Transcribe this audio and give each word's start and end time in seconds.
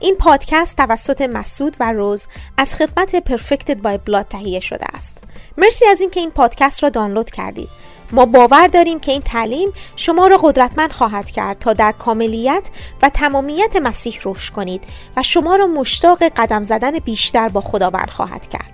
این 0.00 0.16
پادکست 0.16 0.76
توسط 0.76 1.22
مسعود 1.22 1.76
و 1.80 1.92
روز 1.92 2.26
از 2.56 2.74
خدمت 2.74 3.16
پرفکتد 3.16 3.82
بای 3.82 3.98
بلاد 3.98 4.26
تهیه 4.28 4.60
شده 4.60 4.86
است. 4.94 5.18
مرسی 5.56 5.86
از 5.86 6.00
اینکه 6.00 6.20
این 6.20 6.30
پادکست 6.30 6.82
را 6.82 6.88
دانلود 6.88 7.30
کردید. 7.30 7.68
ما 8.12 8.26
باور 8.26 8.66
داریم 8.66 9.00
که 9.00 9.12
این 9.12 9.22
تعلیم 9.22 9.72
شما 9.96 10.26
را 10.26 10.36
قدرتمند 10.36 10.92
خواهد 10.92 11.30
کرد 11.30 11.58
تا 11.58 11.72
در 11.72 11.92
کاملیت 11.92 12.68
و 13.02 13.08
تمامیت 13.08 13.76
مسیح 13.76 14.18
رشد 14.24 14.52
کنید 14.52 14.84
و 15.16 15.22
شما 15.22 15.56
را 15.56 15.66
مشتاق 15.66 16.22
قدم 16.22 16.62
زدن 16.62 16.98
بیشتر 16.98 17.48
با 17.48 17.60
خداوند 17.60 18.10
خواهد 18.10 18.48
کرد. 18.48 18.72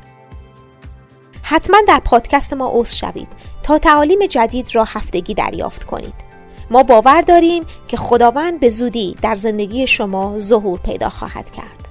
حتما 1.43 1.77
در 1.89 2.01
پادکست 2.05 2.53
ما 2.53 2.71
عضو 2.75 2.97
شوید 2.97 3.29
تا 3.63 3.79
تعالیم 3.79 4.27
جدید 4.27 4.75
را 4.75 4.85
هفتگی 4.85 5.35
دریافت 5.35 5.85
کنید. 5.85 6.15
ما 6.73 6.83
باور 6.83 7.21
داریم 7.21 7.65
که 7.89 7.97
خداوند 7.97 8.61
به 8.61 8.69
زودی 8.69 9.17
در 9.23 9.35
زندگی 9.35 9.87
شما 9.87 10.39
ظهور 10.39 10.79
پیدا 10.79 11.09
خواهد 11.09 11.51
کرد. 11.51 11.82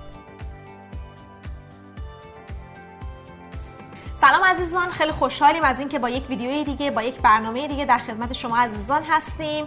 سلام 4.22 4.44
عزیزان 4.44 4.90
خیلی 4.90 5.12
خوشحالیم 5.12 5.64
از 5.64 5.80
اینکه 5.80 6.00
با 6.00 6.10
یک 6.10 6.30
ویدیوی 6.30 6.64
دیگه 6.64 6.92
با 6.92 7.04
یک 7.04 7.20
برنامه 7.20 7.68
دیگه 7.68 7.86
در 7.86 7.98
خدمت 7.98 8.34
شما 8.34 8.58
عزیزان 8.58 9.04
هستیم. 9.04 9.66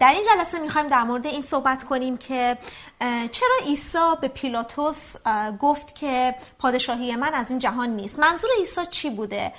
در 0.00 0.12
این 0.12 0.22
جلسه 0.22 0.58
می‌خوایم 0.58 0.88
در 0.88 1.02
مورد 1.02 1.26
این 1.26 1.42
صحبت 1.42 1.84
کنیم 1.84 2.16
که 2.16 2.58
چرا 3.30 3.56
عیسی 3.66 3.98
به 4.20 4.28
پیلاتوس 4.28 5.14
گفت 5.60 5.94
که 5.94 6.34
پادشاهی 6.58 7.16
من 7.16 7.34
از 7.34 7.50
این 7.50 7.58
جهان 7.58 7.90
نیست؟ 7.90 8.18
منظور 8.18 8.50
عیسی 8.58 8.86
چی 8.86 9.10
بوده؟ 9.10 9.52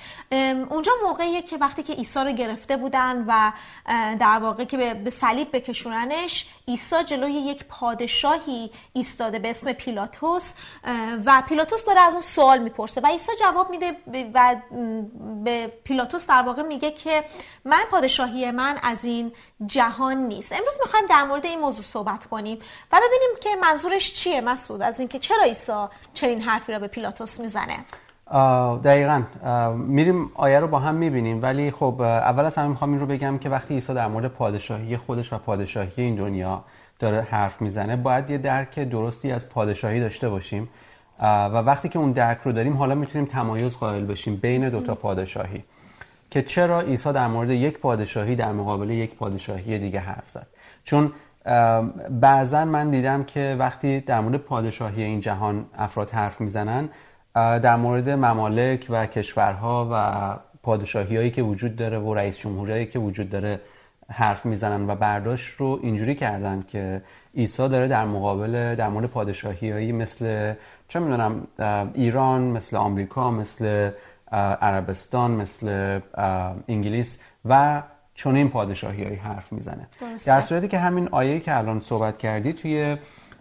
اونجا 0.69 0.91
موقعیه 1.03 1.41
که 1.41 1.57
وقتی 1.57 1.83
که 1.83 1.93
عیسی 1.93 2.19
رو 2.19 2.31
گرفته 2.31 2.77
بودن 2.77 3.25
و 3.27 3.51
در 4.19 4.39
واقع 4.39 4.63
که 4.63 4.93
به 4.93 5.09
صلیب 5.09 5.47
بکشوننش 5.53 6.45
عیسی 6.67 7.03
جلوی 7.03 7.31
یک 7.31 7.65
پادشاهی 7.65 8.71
ایستاده 8.93 9.39
به 9.39 9.49
اسم 9.49 9.73
پیلاتوس 9.73 10.53
و 11.25 11.43
پیلاتوس 11.47 11.85
داره 11.85 11.99
از 11.99 12.13
اون 12.13 12.21
سوال 12.21 12.59
می‌پرسه 12.59 13.01
و 13.01 13.07
عیسی 13.07 13.31
جواب 13.39 13.69
میده 13.69 13.97
و 14.33 14.55
به 15.43 15.67
پیلاتوس 15.83 16.27
در 16.27 16.41
واقع 16.41 16.61
میگه 16.61 16.91
که 16.91 17.25
من 17.65 17.83
پادشاهی 17.91 18.51
من 18.51 18.79
از 18.83 19.05
این 19.05 19.31
جهان 19.65 20.17
نیست. 20.17 20.53
امروز 20.53 20.77
می‌خوایم 20.85 21.05
در 21.05 21.23
مورد 21.23 21.45
این 21.45 21.59
موضوع 21.59 21.83
صحبت 21.83 22.25
کنیم 22.25 22.59
و 22.91 22.97
ببینیم 23.07 23.29
که 23.41 23.55
منظورش 23.55 24.13
چیه 24.13 24.41
مسعود 24.41 24.81
از 24.81 24.99
اینکه 24.99 25.19
چرا 25.19 25.43
عیسی 25.43 25.85
چنین 26.13 26.41
حرفی 26.41 26.71
را 26.71 26.79
به 26.79 26.87
پیلاتوس 26.87 27.39
می‌زنه. 27.39 27.85
دقیقا. 28.83 29.23
میریم 29.77 30.31
آیه 30.35 30.59
رو 30.59 30.67
با 30.67 30.79
هم 30.79 30.95
می‌بینیم. 30.95 31.41
ولی 31.41 31.71
خب 31.71 32.01
اول 32.01 32.45
از 32.45 32.55
همه 32.55 32.67
می‌خوام 32.67 32.91
این 32.91 32.99
رو 32.99 33.05
بگم 33.05 33.37
که 33.37 33.49
وقتی 33.49 33.73
عیسی 33.73 33.93
در 33.93 34.07
مورد 34.07 34.27
پادشاهی 34.27 34.97
خودش 34.97 35.33
و 35.33 35.37
پادشاهی 35.37 36.03
این 36.03 36.15
دنیا 36.15 36.63
داره 36.99 37.21
حرف 37.21 37.61
می‌زنه 37.61 37.95
باید 37.95 38.29
یه 38.29 38.37
درک 38.37 38.79
درستی 38.79 39.31
از 39.31 39.49
پادشاهی 39.49 39.99
داشته 39.99 40.29
باشیم. 40.29 40.69
و 41.19 41.53
وقتی 41.53 41.89
که 41.89 41.99
اون 41.99 42.11
درک 42.11 42.37
رو 42.43 42.51
داریم 42.51 42.77
حالا 42.77 42.95
می‌تونیم 42.95 43.27
تمایز 43.27 43.77
قائل 43.77 44.05
بشیم 44.05 44.35
بین 44.35 44.69
دوتا 44.69 44.95
پادشاهی 44.95 45.63
که 46.29 46.41
چرا 46.41 46.81
عیسی 46.81 47.13
در 47.13 47.27
مورد 47.27 47.49
یک 47.49 47.79
پادشاهی 47.79 48.35
در 48.35 48.51
مقابل 48.51 48.89
یک 48.89 49.15
پادشاهی 49.15 49.79
دیگه 49.79 49.99
حرف 49.99 50.29
زد. 50.29 50.47
چون 50.83 51.11
بعضا 52.09 52.65
من 52.65 52.89
دیدم 52.89 53.23
که 53.23 53.55
وقتی 53.59 53.99
در 53.99 54.19
مورد 54.19 54.37
پادشاهی 54.37 55.03
این 55.03 55.19
جهان 55.19 55.65
افراد 55.77 56.09
حرف 56.09 56.41
می‌زنن 56.41 56.89
در 57.37 57.75
مورد 57.75 58.09
ممالک 58.09 58.87
و 58.89 59.05
کشورها 59.05 59.89
و 59.91 60.35
پادشاهی 60.63 61.17
هایی 61.17 61.31
که 61.31 61.41
وجود 61.41 61.75
داره 61.75 61.99
و 61.99 62.13
رئیس 62.13 62.37
جمهوری 62.37 62.85
که 62.85 62.99
وجود 62.99 63.29
داره 63.29 63.59
حرف 64.09 64.45
می‌زنن 64.45 64.89
و 64.89 64.95
برداشت 64.95 65.55
رو 65.55 65.79
اینجوری 65.83 66.15
کردن 66.15 66.61
که 66.67 67.01
عیسی 67.35 67.69
داره 67.69 67.87
در 67.87 68.05
مقابل 68.05 68.75
در 68.75 68.89
مورد 68.89 69.05
پادشاهی 69.05 69.71
هایی 69.71 69.91
مثل 69.91 70.53
چه 70.87 70.99
می‌دونم 70.99 71.47
ایران 71.93 72.41
مثل 72.41 72.77
آمریکا 72.77 73.31
مثل 73.31 73.91
عربستان 74.61 75.31
مثل 75.31 75.99
انگلیس 76.67 77.19
و 77.45 77.81
چون 78.15 78.35
این 78.35 78.49
پادشاهی 78.49 79.03
هایی 79.03 79.15
حرف 79.15 79.53
می‌زنه. 79.53 79.87
در 80.25 80.41
صورتی 80.41 80.67
که 80.67 80.79
همین 80.79 81.09
آیه 81.11 81.39
که 81.39 81.57
الان 81.57 81.79
صحبت 81.79 82.17
کردی 82.17 82.53
توی 82.53 82.97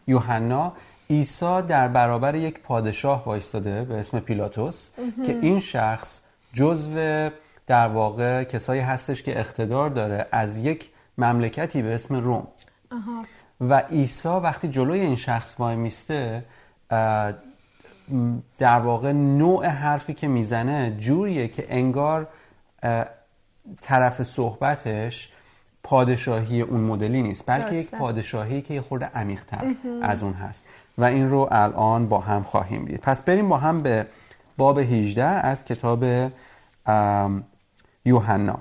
یوحنا 0.07 0.73
عیسی 1.11 1.63
در 1.69 1.89
برابر 1.89 2.35
یک 2.35 2.61
پادشاه 2.61 3.25
وایستاده 3.25 3.85
به 3.85 3.95
اسم 3.95 4.21
پیلاتوس 4.21 4.91
که 5.27 5.39
این 5.43 5.61
شخص 5.61 6.21
جزو 6.53 7.31
در 7.67 7.89
واقع 7.89 8.45
کسایی 8.45 8.81
هستش 8.81 9.23
که 9.23 9.41
اقتدار 9.41 9.91
داره 9.91 10.27
از 10.33 10.57
یک 10.57 10.91
مملکتی 11.19 11.83
به 11.83 11.95
اسم 11.95 12.15
روم. 12.15 12.47
و 13.61 13.79
عیسی 13.79 14.29
وقتی 14.29 14.69
جلوی 14.69 15.01
این 15.01 15.17
شخص 15.17 15.55
وای 15.59 15.77
میسته 15.77 16.45
در 18.59 18.81
واقع 18.81 19.13
نوع 19.13 19.67
حرفی 19.67 20.15
که 20.15 20.29
می‌زنه 20.29 20.97
جوریه 21.01 21.49
که 21.49 21.67
انگار 21.69 22.29
طرف 23.83 24.23
صحبتش 24.23 25.31
پادشاهی 25.83 26.61
اون 26.61 26.81
مدلی 26.81 27.23
نیست 27.23 27.45
بلکه 27.47 27.77
یک 27.77 27.91
پادشاهی 27.91 28.63
که 28.63 28.75
یه 28.75 28.81
خورده 28.81 29.07
عمیق‌تر 29.07 29.75
از 30.03 30.23
اون 30.23 30.33
هست. 30.33 30.65
و 30.99 31.05
این 31.05 31.31
رو 31.31 31.49
الان 31.51 32.09
با 32.09 32.19
هم 32.21 32.43
خواهیم 32.43 32.85
دید. 32.85 33.01
پس 33.01 33.23
بریم 33.23 33.49
با 33.49 33.57
هم 33.57 33.83
به 33.83 34.07
باب 34.57 34.79
18 34.79 35.25
از 35.25 35.65
کتاب 35.65 36.05
یوحنا. 38.05 38.59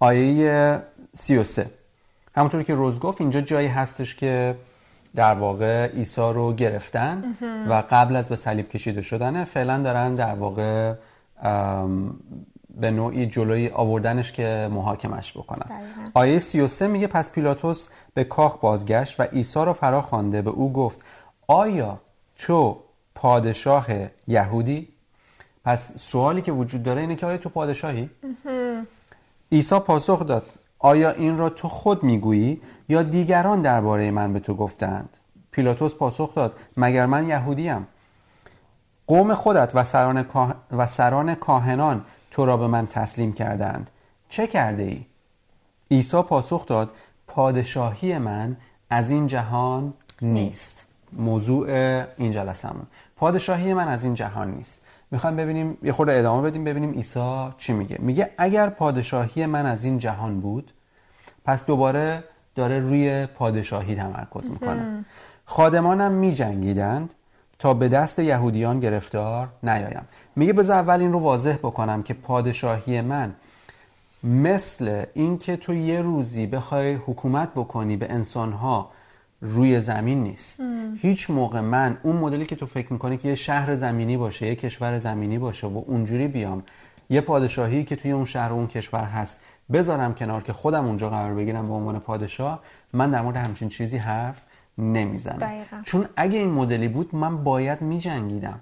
آیه 0.00 0.82
33 1.14 1.70
همونطور 2.36 2.62
که 2.62 2.74
روز 2.74 3.00
گفت 3.00 3.20
اینجا 3.20 3.40
جایی 3.40 3.68
هستش 3.68 4.14
که 4.14 4.56
در 5.14 5.34
واقع 5.34 5.86
عیسی 5.86 6.20
رو 6.20 6.52
گرفتن 6.52 7.36
و 7.68 7.82
قبل 7.90 8.16
از 8.16 8.28
به 8.28 8.36
صلیب 8.36 8.68
کشیده 8.68 9.02
شدنه 9.02 9.44
فعلا 9.44 9.78
دارن 9.78 10.14
در 10.14 10.34
واقع 10.34 10.94
به 12.80 12.90
نوعی 12.90 13.26
جلوی 13.26 13.70
آوردنش 13.74 14.32
که 14.32 14.68
محاکمش 14.72 15.32
بکنن. 15.32 15.80
آیه 16.14 16.38
33 16.38 16.86
میگه 16.86 17.06
پس 17.06 17.30
پیلاتوس 17.30 17.88
به 18.14 18.24
کاخ 18.24 18.56
بازگشت 18.56 19.20
و 19.20 19.22
عیسی 19.22 19.64
را 19.64 19.72
فرا 19.72 20.02
خوانده. 20.02 20.42
به 20.42 20.50
او 20.50 20.72
گفت 20.72 20.98
آیا 21.48 22.00
تو 22.38 22.78
پادشاه 23.14 23.86
یهودی؟ 24.28 24.88
پس 25.64 25.98
سوالی 25.98 26.42
که 26.42 26.52
وجود 26.52 26.82
داره 26.82 27.00
اینه 27.00 27.14
که 27.14 27.26
آیا 27.26 27.38
تو 27.38 27.48
پادشاهی؟ 27.48 28.10
عیسی 29.52 29.78
پاسخ 29.78 30.26
داد 30.26 30.42
آیا 30.78 31.10
این 31.10 31.38
را 31.38 31.48
تو 31.48 31.68
خود 31.68 32.02
می‌گویی 32.02 32.60
یا 32.88 33.02
دیگران 33.02 33.62
درباره 33.62 34.10
من 34.10 34.32
به 34.32 34.40
تو 34.40 34.54
گفتند؟ 34.54 35.16
پیلاتوس 35.50 35.94
پاسخ 35.94 36.34
داد 36.34 36.56
مگر 36.76 37.06
من 37.06 37.28
یهودیم؟ 37.28 37.86
قوم 39.06 39.34
خودت 39.34 39.70
و 39.74 39.84
سران, 39.84 40.26
و 40.72 40.86
سران 40.86 41.34
کاهنان 41.34 42.04
تو 42.34 42.46
را 42.46 42.56
به 42.56 42.66
من 42.66 42.86
تسلیم 42.86 43.32
کردند. 43.32 43.90
چه 44.28 44.46
کرده 44.46 44.82
ای؟ 44.82 45.04
عیسی 45.90 46.22
پاسخ 46.22 46.66
داد 46.66 46.90
پادشاهی 47.26 48.18
من 48.18 48.56
از 48.90 49.10
این 49.10 49.26
جهان 49.26 49.94
نیست. 50.22 50.84
موضوع 51.12 51.68
این 52.16 52.32
جلسمون 52.32 52.86
پادشاهی 53.16 53.74
من 53.74 53.88
از 53.88 54.04
این 54.04 54.14
جهان 54.14 54.50
نیست. 54.50 54.80
می‌خوایم 55.10 55.36
ببینیم 55.36 55.78
یه 55.82 55.92
خورده 55.92 56.18
ادامه 56.18 56.50
بدیم 56.50 56.64
ببینیم 56.64 56.92
عیسی 56.92 57.48
چی 57.58 57.72
میگه. 57.72 57.96
میگه 58.00 58.30
اگر 58.38 58.68
پادشاهی 58.68 59.46
من 59.46 59.66
از 59.66 59.84
این 59.84 59.98
جهان 59.98 60.40
بود 60.40 60.72
پس 61.44 61.66
دوباره 61.66 62.24
داره 62.54 62.80
روی 62.80 63.26
پادشاهی 63.26 63.94
تمرکز 63.94 64.50
می‌کنه. 64.50 65.04
خادمانم 65.44 66.12
میجنگیدند. 66.12 67.14
تا 67.64 67.74
به 67.74 67.88
دست 67.88 68.18
یهودیان 68.18 68.80
گرفتار 68.80 69.48
نیایم. 69.62 70.02
میگه 70.36 70.52
بذار 70.52 70.78
اول 70.78 71.00
این 71.00 71.12
رو 71.12 71.18
واضح 71.18 71.52
بکنم 71.52 72.02
که 72.02 72.14
پادشاهی 72.14 73.00
من 73.00 73.34
مثل 74.24 75.04
اینکه 75.14 75.56
تو 75.56 75.74
یه 75.74 76.02
روزی 76.02 76.46
بخوای 76.46 76.94
حکومت 76.94 77.48
بکنی 77.54 77.96
به 77.96 78.12
انسانها 78.12 78.90
روی 79.40 79.80
زمین 79.80 80.22
نیست. 80.22 80.60
هیچ 80.98 81.30
موقع 81.30 81.60
من 81.60 81.98
اون 82.02 82.16
مدلی 82.16 82.46
که 82.46 82.56
تو 82.56 82.66
فکر 82.66 82.92
می‌کنی 82.92 83.16
که 83.16 83.28
یه 83.28 83.34
شهر 83.34 83.74
زمینی 83.74 84.16
باشه 84.16 84.46
یه 84.46 84.54
کشور 84.54 84.98
زمینی 84.98 85.38
باشه 85.38 85.66
و 85.66 85.82
اونجوری 85.86 86.28
بیام 86.28 86.62
یه 87.10 87.20
پادشاهی 87.20 87.84
که 87.84 87.96
توی 87.96 88.10
اون 88.10 88.24
شهر 88.24 88.52
و 88.52 88.54
اون 88.54 88.66
کشور 88.66 89.04
هست 89.04 89.40
بذارم 89.72 90.14
کنار 90.14 90.42
که 90.42 90.52
خودم 90.52 90.86
اونجا 90.86 91.10
قرار 91.10 91.34
بگیرم 91.34 91.68
به 91.68 91.74
عنوان 91.74 91.98
پادشاه 91.98 92.60
من 92.92 93.10
در 93.10 93.22
مورد 93.22 93.36
همچین 93.36 93.68
چیزی 93.68 93.96
حرف 93.96 94.42
نمی‌زنم 94.78 95.50
چون 95.82 96.08
اگه 96.16 96.38
این 96.38 96.50
مدلی 96.50 96.88
بود 96.88 97.14
من 97.14 97.44
باید 97.44 97.80
میجنگیدم 97.82 98.60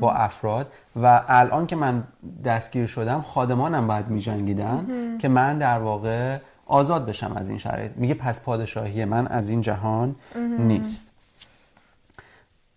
با 0.00 0.12
افراد 0.12 0.72
و 1.02 1.24
الان 1.28 1.66
که 1.66 1.76
من 1.76 2.04
دستگیر 2.44 2.86
شدم 2.86 3.20
خادمانم 3.20 3.86
باید 3.86 4.08
میجنگیدن 4.08 4.86
که 5.18 5.28
من 5.28 5.58
در 5.58 5.78
واقع 5.78 6.38
آزاد 6.66 7.06
بشم 7.06 7.32
از 7.36 7.48
این 7.48 7.58
شرایط. 7.58 7.92
میگه 7.96 8.14
پس 8.14 8.40
پادشاهی 8.40 9.04
من 9.04 9.26
از 9.26 9.50
این 9.50 9.60
جهان 9.60 10.16
نیست. 10.58 11.10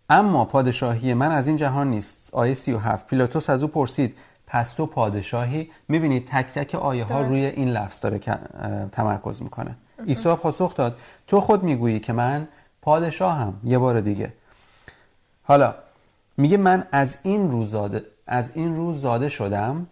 اما 0.09 0.45
پادشاهی 0.45 1.13
من 1.13 1.31
از 1.31 1.47
این 1.47 1.57
جهان 1.57 1.89
نیست. 1.89 2.29
آیه 2.33 2.53
37 2.53 3.07
پیلاتوس 3.07 3.49
از 3.49 3.63
او 3.63 3.69
پرسید 3.69 4.17
پس 4.47 4.73
تو 4.73 4.85
پادشاهی؟ 4.85 5.69
می‌بینید 5.87 6.27
تک 6.27 6.45
تک 6.45 6.75
آیه 6.75 7.03
ها 7.03 7.21
روی 7.21 7.45
این 7.45 7.69
لفظ 7.69 8.01
داره 8.01 8.19
تمرکز 8.91 9.41
می‌کنه. 9.41 9.75
عیسی 10.07 10.35
پاسخ 10.35 10.75
داد 10.75 10.97
تو 11.27 11.41
خود 11.41 11.63
می‌گویی 11.63 11.99
که 11.99 12.13
من 12.13 12.47
پادشاه 12.85 13.37
هم 13.37 13.53
یه 13.63 13.77
بار 13.77 14.01
دیگه. 14.01 14.33
حالا 15.43 15.75
میگه 16.37 16.57
من 16.57 16.87
از 16.91 17.17
این 17.23 17.51
روز 17.51 17.71
زاده 17.71 18.03
از 18.27 18.51
این 18.55 18.75
روز 18.75 19.01
زاده 19.01 19.29
شدم 19.29 19.87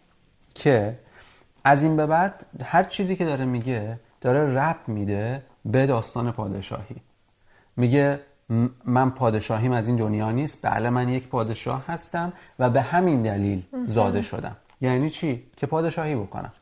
که 0.55 0.99
از 1.63 1.83
این 1.83 1.97
به 1.97 2.05
بعد 2.05 2.45
هر 2.63 2.83
چیزی 2.83 3.15
که 3.15 3.25
داره 3.25 3.45
میگه 3.45 3.99
داره 4.21 4.53
رب 4.53 4.77
میده 4.87 5.43
به 5.65 5.85
داستان 5.85 6.31
پادشاهی. 6.31 6.95
میگه 7.77 8.19
من 8.85 9.09
پادشاهیم 9.09 9.71
از 9.71 9.87
این 9.87 9.95
دنیا 9.95 10.31
نیست. 10.31 10.57
بله 10.61 10.89
من 10.89 11.09
یک 11.09 11.27
پادشاه 11.27 11.83
هستم 11.87 12.33
و 12.59 12.69
به 12.69 12.81
همین 12.81 13.21
دلیل 13.21 13.63
زاده 13.85 14.21
شدم. 14.21 14.55
یعنی 14.81 15.09
چی؟ 15.09 15.43
که 15.57 15.67
پادشاهی 15.67 16.15
بکنم. 16.15 16.53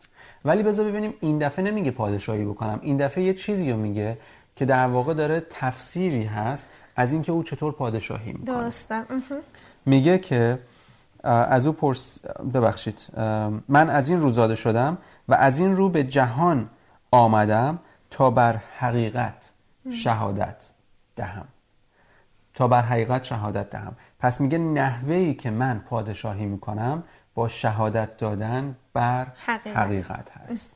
ولی 0.46 0.64
بذار 0.64 0.86
ببینیم 0.86 1.14
این 1.20 1.38
دفعه 1.38 1.66
نمیگه 1.66 1.92
پادشاهی 1.92 2.46
بکنم. 2.46 2.80
این 2.82 2.98
دفعه 2.98 3.24
یه 3.24 3.34
چیزی 3.34 3.72
رو 3.72 3.78
میگه. 3.78 4.18
که 4.56 4.66
در 4.66 4.86
واقع 4.86 5.14
داره 5.14 5.46
تفسیری 5.50 6.24
هست 6.24 6.70
از 6.96 7.12
اینکه 7.12 7.32
او 7.32 7.44
چطور 7.44 7.74
پادشاهی 7.74 8.34
می‌کنه. 8.34 8.46
درسته. 8.46 9.04
میگه 9.86 10.18
که 10.18 10.60
از 11.24 11.68
او 11.68 11.74
پرس 11.74 12.26
ببخشید 12.26 13.08
من 13.68 13.90
از 13.90 14.10
این 14.10 14.22
رو 14.22 14.32
زاده 14.32 14.56
شدم 14.56 14.98
و 15.28 15.34
از 15.34 15.60
این 15.60 15.76
رو 15.76 15.90
به 15.90 16.04
جهان 16.04 16.70
آمدم 17.12 17.80
تا 18.10 18.30
بر 18.30 18.56
حقیقت 18.80 19.52
شهادت 19.92 20.70
دهم. 21.16 21.46
تا 22.54 22.68
بر 22.68 22.82
حقیقت 22.82 23.24
شهادت 23.24 23.70
دهم. 23.70 23.96
پس 24.20 24.42
میگه 24.42 24.58
نحوهی 24.58 25.34
که 25.34 25.52
من 25.52 25.80
پادشاهی 25.80 26.46
می‌کنم 26.46 27.04
با 27.36 27.48
شهادت 27.48 28.18
دادن 28.18 28.76
بر 28.94 29.28
حقیقت, 29.46 29.78
حقیقت 29.78 30.32
هست. 30.32 30.72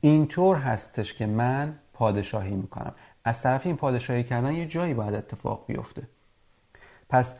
اینطور 0.00 0.56
هستش 0.56 1.14
که 1.14 1.26
من 1.26 1.74
پادشاهی 1.92 2.54
می‌کنم. 2.54 2.92
از 3.26 3.42
طرف 3.42 3.66
این 3.66 3.76
پادشاهی 3.76 4.24
کردن 4.24 4.54
یه 4.54 4.66
جایی 4.66 4.94
باید 4.94 5.14
اتفاق 5.14 5.64
بیفته. 5.66 6.02
پس 7.08 7.36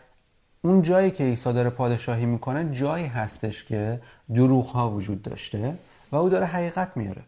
اون 0.63 0.83
جایی 0.83 1.11
که 1.11 1.25
عیسی 1.25 1.53
داره 1.53 1.71
پادشاهی 1.71 2.27
می‌کنه 2.27 2.73
جایی 2.73 3.07
هستش 3.07 3.65
که 3.65 4.01
دروغ 4.35 4.67
ها 4.67 4.91
وجود 4.91 5.23
داشته 5.23 5.79
و 6.13 6.17
او 6.17 6.29
داره 6.29 6.47
حقیقت 6.47 6.97
میاره. 6.97 7.23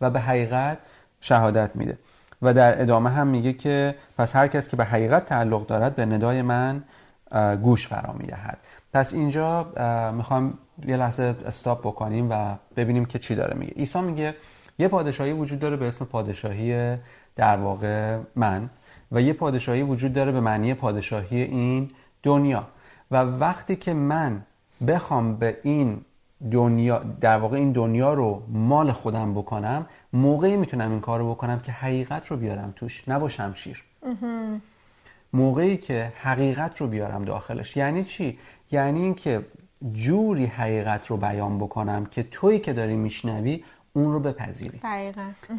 و 0.00 0.10
به 0.10 0.20
حقیقت 0.20 0.78
شهادت 1.20 1.70
میده. 1.76 1.98
و 2.42 2.54
در 2.54 2.82
ادامه 2.82 3.10
هم 3.10 3.26
میگه 3.26 3.52
که 3.52 3.94
پس 4.18 4.36
هر 4.36 4.48
کس 4.48 4.68
که 4.68 4.76
به 4.76 4.84
حقیقت 4.84 5.24
تعلق 5.24 5.66
دارد 5.66 5.96
به 5.96 6.06
ندای 6.06 6.42
من 6.42 6.84
گوش 7.62 7.88
فرا 7.88 8.12
می‌دهد. 8.12 8.58
پس 8.92 9.12
اینجا 9.12 9.72
می‌خوام 10.14 10.58
یه 10.86 10.96
لحظه 10.96 11.36
استاپ 11.46 11.80
بکنیم 11.80 12.30
و 12.30 12.54
ببینیم 12.76 13.04
که 13.04 13.18
چی 13.18 13.34
داره 13.34 13.56
میگه. 13.56 13.72
عیسی 13.72 14.00
میگه 14.00 14.34
یه 14.78 14.88
پادشاهی 14.88 15.32
وجود 15.32 15.58
داره 15.58 15.76
به 15.76 15.88
اسم 15.88 16.04
پادشاهی 16.04 16.96
در 17.36 17.56
واقع 17.56 18.18
من 18.36 18.70
و 19.12 19.22
یه 19.22 19.32
پادشاهی 19.32 19.82
وجود 19.82 20.12
داره 20.12 20.32
به 20.32 20.40
معنی 20.40 20.74
پادشاهی 20.74 21.42
این 21.42 21.90
دنیا. 22.22 22.66
و 23.10 23.16
وقتی 23.16 23.76
که 23.76 23.94
من 23.94 24.42
بخوام 24.86 25.36
به 25.36 25.58
این 25.62 26.00
دنیا 26.52 26.98
در 27.20 27.38
واقع 27.38 27.56
این 27.56 27.72
دنیا 27.72 28.14
رو 28.14 28.42
مال 28.48 28.92
خودم 28.92 29.34
بکنم 29.34 29.86
موقعی 30.12 30.56
می‌تونم 30.56 30.90
این 30.90 31.00
کار 31.00 31.18
رو 31.20 31.30
بکنم 31.30 31.60
که 31.60 31.72
حقیقت 31.72 32.26
رو 32.26 32.36
بیارم 32.36 32.72
توش 32.76 33.08
نه 33.08 33.18
با 33.18 33.28
شمشیر. 33.28 33.84
موقعی 35.32 35.76
که 35.76 36.12
حقیقت 36.22 36.80
رو 36.80 36.86
بیارم 36.86 37.24
داخلش. 37.24 37.76
یعنی 37.76 38.04
چی؟ 38.04 38.38
یعنی 38.70 39.02
اینکه 39.02 39.46
جوری 39.92 40.46
حقیقت 40.46 41.06
رو 41.06 41.16
بیان 41.16 41.58
بکنم 41.58 42.06
که 42.06 42.22
تویی 42.22 42.58
که 42.58 42.72
داری 42.72 42.96
میشنوی 42.96 43.64
اون 43.96 44.12
رو 44.12 44.20
بپذیری. 44.20 44.80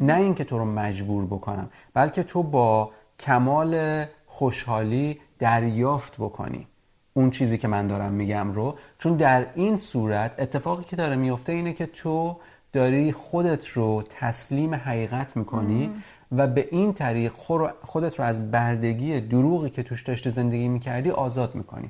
نه 0.01 0.15
اینکه 0.15 0.43
تو 0.43 0.57
رو 0.57 0.65
مجبور 0.65 1.25
بکنم 1.25 1.69
بلکه 1.93 2.23
تو 2.23 2.43
با 2.43 2.91
کمال 3.19 4.05
خوشحالی 4.25 5.19
دریافت 5.39 6.15
بکنی 6.17 6.67
اون 7.13 7.29
چیزی 7.31 7.57
که 7.57 7.67
من 7.67 7.87
دارم 7.87 8.13
میگم 8.13 8.51
رو. 8.51 8.77
چون 8.99 9.15
در 9.15 9.45
این 9.55 9.77
صورت 9.77 10.39
اتفاقی 10.39 10.83
که 10.83 10.95
داره 10.95 11.15
میفته 11.15 11.53
اینه 11.53 11.73
که 11.73 11.85
تو 11.85 12.37
داری 12.73 13.11
خودت 13.11 13.67
رو 13.67 14.03
تسلیم 14.09 14.75
حقیقت 14.75 15.37
می‌کنی 15.37 15.91
و 16.31 16.47
به 16.47 16.67
این 16.71 16.93
طریق 16.93 17.33
خودت 17.83 18.19
رو 18.19 18.25
از 18.25 18.51
بردگی 18.51 19.21
دروغی 19.21 19.69
که 19.69 19.83
توش 19.83 20.03
داشته 20.03 20.29
زندگی 20.29 20.67
می‌کردی 20.67 21.11
آزاد 21.11 21.55
می‌کنی. 21.55 21.89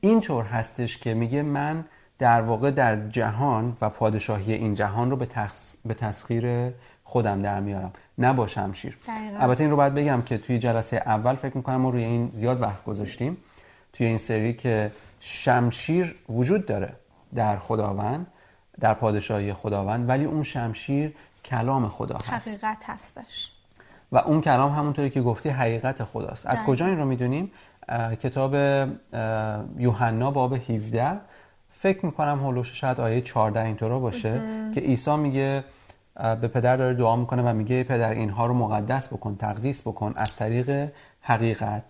اینطور 0.00 0.44
هستش 0.44 0.98
که 0.98 1.14
میگه 1.14 1.42
من 1.42 1.84
در 2.22 2.40
واقع 2.42 2.70
در 2.70 3.08
جهان 3.08 3.76
و 3.80 3.88
پادشاهی 3.88 4.52
این 4.52 4.74
جهان 4.74 5.10
رو 5.10 5.16
به, 5.16 5.28
به 5.84 5.94
تسخیر 5.94 6.72
خودم 7.04 7.42
در 7.42 7.60
میارم. 7.60 7.92
نه 8.18 8.32
با 8.32 8.46
شمشیر 8.46 8.98
البته 9.38 9.60
این 9.60 9.70
رو 9.70 9.76
باید 9.76 9.94
بگم 9.94 10.22
که 10.22 10.38
توی 10.38 10.58
جلسه 10.58 10.96
اول 10.96 11.34
فکر 11.34 11.56
می‌کنم 11.56 11.76
ما 11.76 11.90
روی 11.90 12.04
این 12.04 12.26
زیاد 12.26 12.62
وقت 12.62 12.84
گذاشتیم. 12.84 13.36
توی 13.92 14.06
این 14.06 14.18
سری 14.18 14.54
که 14.54 14.92
شمشیر 15.20 16.16
وجود 16.28 16.66
داره 16.66 16.92
در 17.34 17.56
خداوند 17.56 18.26
در 18.80 18.94
پادشاهی 18.94 19.52
خداوند 19.52 20.08
ولی 20.08 20.24
اون 20.24 20.42
شمشیر 20.42 21.14
کلام 21.44 21.88
خدا 21.88 22.18
هست. 22.28 22.48
حقیقت 22.48 22.84
هستش. 22.86 23.50
و 24.12 24.16
اون 24.16 24.40
کلام 24.40 24.72
همونطوری 24.72 25.10
که 25.10 25.22
گفتی 25.22 25.48
حقیقت 25.48 26.04
خداست. 26.04 26.46
از 26.46 26.62
کجا 26.62 26.86
این 26.86 26.98
رو 26.98 27.04
می‌دونیم؟ 27.04 27.50
کتاب 28.20 28.54
یوحنا 29.78 30.30
باب 30.30 30.52
17 30.52 31.20
فکر 31.82 32.06
می‌کنم 32.06 32.40
هولوش 32.40 32.80
شاید 32.80 33.00
آیه 33.00 33.20
14 33.20 33.64
اینطورا 33.64 33.98
باشه 33.98 34.40
که 34.74 34.80
عیسی 34.80 35.16
میگه 35.16 35.64
به 36.14 36.48
پدر 36.48 36.76
داره 36.76 36.94
دعا 36.94 37.16
می‌کنه 37.16 37.42
و 37.42 37.54
میگه 37.54 37.84
پدر 37.84 38.10
اینها 38.10 38.46
رو 38.46 38.54
مقدس 38.54 39.08
بکن 39.08 39.36
تقدیس 39.36 39.82
بکن 39.82 40.12
از 40.16 40.36
طریق 40.36 40.92
حقیقت. 41.20 41.82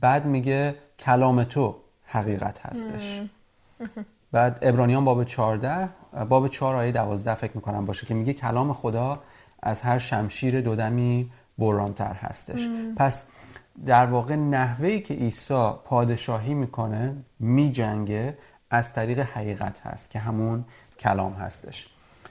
بعد 0.00 0.26
میگه 0.26 0.74
کلام 0.98 1.44
تو 1.44 1.76
حقیقت 2.06 2.66
هستش. 2.66 3.22
بعد 4.32 4.58
ابرانیان 4.62 5.04
باب 5.04 5.24
14 5.24 5.88
باب 6.28 6.48
4 6.48 6.76
آیه 6.76 6.92
12 6.92 7.34
فکر 7.34 7.52
می‌کنم 7.54 7.84
باشه 7.84 8.06
که 8.06 8.14
میگه 8.14 8.32
کلام 8.32 8.72
خدا 8.72 9.20
از 9.62 9.80
هر 9.80 9.98
شمشیر 9.98 10.60
دودمی 10.60 11.30
برانتر 11.58 12.14
هستش. 12.14 12.68
پس 12.96 13.24
در 13.86 14.06
واقع 14.06 14.36
نحوهی 14.36 15.00
که 15.00 15.14
عیسی 15.14 15.70
پادشاهی 15.84 16.54
می‌کنه 16.54 17.16
میجنگه 17.40 18.38
از 18.72 18.92
طریق 18.92 19.18
حقیقت 19.18 19.80
هست 19.80 20.10
که 20.10 20.18
همون 20.18 20.64
کلام 20.98 21.32
هستش. 21.32 21.86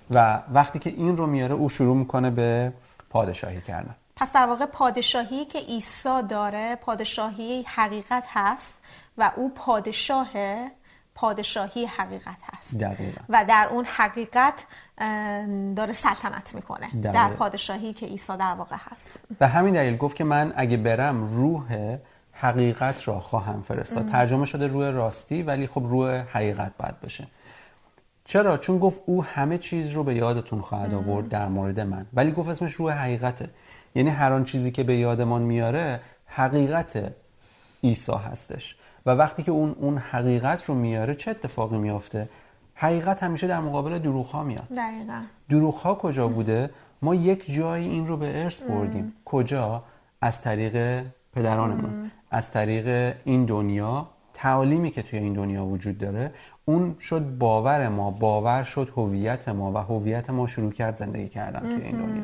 و 0.10 0.40
وقتی 0.54 0.80
که 0.80 0.90
این 0.90 1.18
رو 1.18 1.28
میاره 1.28 1.54
او 1.54 1.70
شروع 1.70 1.98
می‌کنه 1.98 2.30
به 2.30 2.74
پادشاهی 3.10 3.62
کردن. 3.62 3.96
پس 4.16 4.34
در 4.34 4.46
واقع 4.46 4.66
پادشاهی 4.66 5.46
که 5.46 5.60
عیسی 5.60 6.22
داره 6.30 6.76
پادشاهی 6.76 7.66
حقیقت 7.68 8.26
هست 8.30 8.76
و 9.18 9.32
او 9.36 9.52
پادشاه 9.56 10.28
پادشاهی 11.16 11.86
حقیقت 11.86 12.38
هست. 12.58 12.80
دقیقا. 12.80 13.22
و 13.30 13.46
در 13.46 13.68
اون 13.72 13.86
حقیقت 13.86 14.66
داره 15.76 15.94
سلطنت 15.94 16.56
می‌کنه. 16.56 16.92
در 17.02 17.30
پادشاهی 17.30 17.94
که 17.94 18.06
عیسی 18.06 18.38
در 18.38 18.54
واقع 18.54 18.76
هست. 18.92 19.12
به 19.40 19.48
همین 19.48 19.74
دلیل 19.74 19.98
گفت 19.98 20.16
که 20.16 20.24
من 20.24 20.54
اگه 20.56 20.78
برم 20.78 21.36
روح 21.36 21.98
حقیقت 22.42 23.08
را 23.08 23.20
خواهم 23.20 23.62
فرستاد. 23.62 24.06
ترجمه 24.06 24.46
شده 24.46 24.68
روح 24.68 24.90
راستی 24.90 25.44
ولی 25.44 25.68
خب 25.68 25.84
روح 25.86 26.10
حقیقت 26.10 26.74
باید 26.78 27.02
بشه 27.02 27.28
چرا؟ 28.26 28.58
چون 28.58 28.80
گفت 28.80 29.02
او 29.06 29.24
همه 29.24 29.58
چیز 29.58 29.92
رو 29.92 30.04
به 30.04 30.16
یادتون 30.16 30.62
خواهد 30.62 30.94
آورد 30.94 31.30
در 31.30 31.48
مورد 31.48 31.80
من. 31.80 32.06
ولی 32.14 32.32
گفت 32.32 32.50
اسمش 32.50 32.74
روح 32.74 32.94
حقیقته. 32.94 33.50
یعنی 33.96 34.10
هر 34.10 34.32
آن 34.32 34.44
چیزی 34.44 34.72
که 34.72 34.84
به 34.84 34.96
یادمان 34.96 35.42
میاره 35.42 36.00
حقیقت 36.26 37.14
عیسی 37.84 38.12
هستش. 38.12 38.76
و 39.06 39.12
وقتی 39.12 39.44
که 39.44 39.52
اون 39.52 39.76
اون 39.80 39.98
حقیقت 39.98 40.66
رو 40.66 40.76
میاره 40.76 41.16
چه 41.16 41.32
اتفاقی 41.32 41.78
میافته؟ 41.78 42.30
حقیقت 42.74 43.24
همیشه 43.24 43.48
در 43.48 43.60
مقابل 43.60 44.00
دروغ 44.00 44.26
ها 44.26 44.44
میاد. 44.44 44.68
دقیقا. 44.78 45.22
دروغ 45.50 45.76
ها 45.76 45.96
کجا 45.96 46.28
بوده؟ 46.28 46.70
ما 47.02 47.16
یک 47.16 47.52
جایی 47.54 47.90
این 47.90 48.08
رو 48.08 48.18
به 48.18 48.44
ارث 48.44 48.62
بردیم. 48.62 49.14
کجا؟ 49.26 49.84
از 50.22 50.42
طریق 50.42 51.04
پدرانمون 51.34 52.12
از 52.32 52.52
طریق 52.52 53.16
این 53.24 53.46
دنیا 53.46 54.08
تعالیمی 54.34 54.92
که 54.92 55.02
توی 55.02 55.20
این 55.20 55.34
دنیا 55.34 55.66
وجود 55.66 55.98
داره 55.98 56.32
اون 56.66 56.96
شد 57.00 57.38
باور 57.38 57.90
ما 57.90 58.12
باور 58.12 58.64
شد 58.64 58.92
هویت 58.96 59.50
ما 59.50 59.72
و 59.72 59.78
هویت 59.78 60.30
ما 60.30 60.48
شروع 60.48 60.72
کرد 60.72 60.98
زندگی 60.98 61.28
کردن 61.30 61.60
توی 61.60 61.86
این 61.86 61.98
دنیا. 61.98 62.24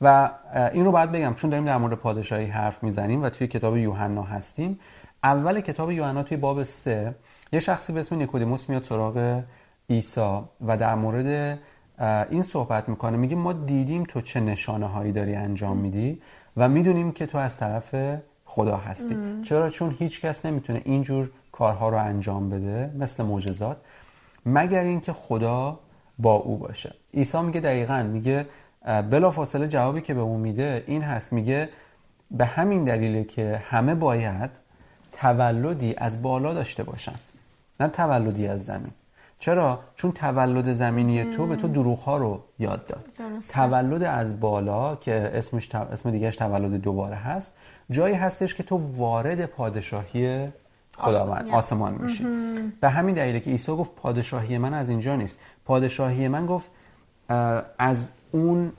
و 0.00 0.30
این 0.72 0.84
رو 0.84 0.92
باید 0.92 1.12
بگم 1.12 1.34
چون 1.34 1.50
داریم 1.50 1.66
در 1.66 1.76
مورد 1.76 1.94
پادشاهی 1.94 2.46
حرف 2.46 2.82
می‌زنیم 2.82 3.22
و 3.22 3.28
توی 3.28 3.46
کتاب 3.46 3.76
یوحنا 3.76 4.22
هستیم 4.22 4.78
اول 5.24 5.60
کتاب 5.60 5.90
یوحنا 5.90 6.22
توی 6.22 6.36
باب 6.36 6.62
سه 6.62 7.14
یه 7.52 7.60
شخصی 7.60 7.92
به 7.92 8.00
اسم 8.00 8.16
نیکودیموس 8.16 8.68
میاد 8.68 8.82
سراغ 8.82 9.42
عیسی 9.90 10.40
و 10.66 10.76
در 10.76 10.94
مورد 10.94 11.58
این 12.30 12.42
صحبت 12.42 12.88
می‌کنه. 12.88 13.16
میگه 13.16 13.36
ما 13.36 13.52
دیدیم 13.52 14.04
تو 14.04 14.20
چه 14.20 14.40
نشانه 14.40 14.86
هایی 14.86 15.12
داری 15.12 15.34
انجام 15.34 15.76
میدی 15.76 16.20
و 16.56 16.68
می‌دونیم 16.68 17.12
که 17.12 17.26
تو 17.26 17.38
از 17.38 17.56
طرف 17.56 17.94
خدا 18.52 18.76
هستی. 18.76 19.16
چرا؟ 19.42 19.70
چون 19.70 19.96
هیچ 19.98 20.20
کس 20.20 20.46
نمی‌تونه 20.46 20.82
اینجور 20.84 21.30
کارها 21.52 21.88
رو 21.88 21.96
انجام 21.96 22.50
بده 22.50 22.90
مثل 22.98 23.22
معجزات 23.22 23.76
مگر 24.46 24.84
اینکه 24.84 25.12
خدا 25.12 25.78
با 26.18 26.34
او 26.34 26.58
باشه. 26.58 26.94
عیسی 27.14 27.40
میگه 27.40 27.60
دقیقا 27.60 28.02
میگه 28.02 28.46
بلا 29.10 29.30
فاصله 29.30 29.68
جوابی 29.68 30.00
که 30.00 30.14
به 30.14 30.20
اون 30.20 30.40
میده 30.40 30.84
این 30.86 31.02
هست. 31.02 31.32
میگه 31.32 31.68
به 32.30 32.44
همین 32.44 32.84
دلیله 32.84 33.24
که 33.24 33.62
همه 33.70 33.94
باید 33.94 34.50
تولدی 35.12 35.94
از 35.98 36.22
بالا 36.22 36.54
داشته 36.54 36.82
باشن 36.82 37.14
نه 37.80 37.88
تولدی 37.88 38.46
از 38.46 38.64
زمین. 38.64 38.92
چرا؟ 39.38 39.80
چون 39.96 40.12
تولد 40.12 40.72
زمینی 40.72 41.24
تو 41.24 41.46
به 41.46 41.56
تو 41.56 41.68
دروغ 41.68 41.98
ها 41.98 42.16
رو 42.16 42.42
یاد 42.58 42.86
داد. 42.86 43.04
تولد 43.52 44.02
از 44.02 44.40
بالا 44.40 44.96
که 44.96 45.30
اسمش 45.34 45.74
اسم 45.74 46.10
دیگهش 46.10 46.36
تولد 46.36 46.72
دوباره 46.72 47.16
هست 47.16 47.56
جایی 47.90 48.14
هستش 48.14 48.54
که 48.54 48.62
تو 48.62 48.96
وارد 48.96 49.46
پادشاهی 49.46 50.48
خداوند 50.96 51.48
آسمان 51.48 51.94
میشی. 51.94 52.26
به 52.80 52.88
همین 52.90 53.14
دلیله 53.14 53.40
که 53.40 53.50
عیسی 53.50 53.72
گفت 53.72 53.94
پادشاهی 53.94 54.58
من 54.58 54.74
از 54.74 54.88
اینجا 54.90 55.16
نیست. 55.16 55.38
پادشاهی 55.64 56.28
من 56.28 56.46
گفت 56.46 56.70
از 57.78 58.10
اون 58.32 58.72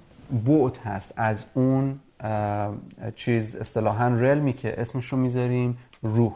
بعد 0.45 0.77
هست 0.77 1.13
از 1.15 1.45
اون 1.53 1.99
چیز 3.15 3.55
اصطلاحا 3.55 4.07
رلمی 4.07 4.53
که 4.53 4.81
اسمش 4.81 5.05
رو 5.05 5.17
می‌ذاریم 5.17 5.77
روح. 6.01 6.33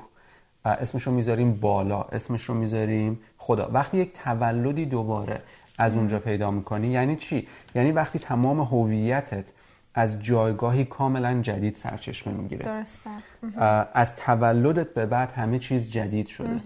اسمش 0.66 1.04
رو 1.04 1.12
می‌ذاریم 1.12 1.54
بالا 1.54 2.02
اسمش 2.02 2.44
رو 2.44 2.56
می‌ذاریم 2.56 3.20
خدا. 3.38 3.70
وقتی 3.74 3.98
یک 3.98 4.14
تولدی 4.14 4.86
دوباره 4.86 5.42
از 5.78 5.96
اونجا 5.96 6.20
پیدا 6.20 6.52
می‌کنی 6.52 6.88
یعنی 6.88 7.16
چی؟ 7.16 7.48
یعنی 7.76 7.92
وقتی 7.92 8.20
تمام 8.20 8.60
هویتت 8.60 9.46
از 9.98 10.24
جایگاهی 10.24 10.86
کاملا 10.86 11.42
جدید 11.42 11.76
سرچشمه 11.76 12.34
می‌گیره. 12.34 12.66
درسته. 12.66 13.10
از 13.94 14.16
تولدت 14.16 14.94
به 14.94 15.06
بعد 15.06 15.32
همه 15.32 15.60
چیز 15.60 15.90
جدید 15.90 16.28
شده. 16.28 16.62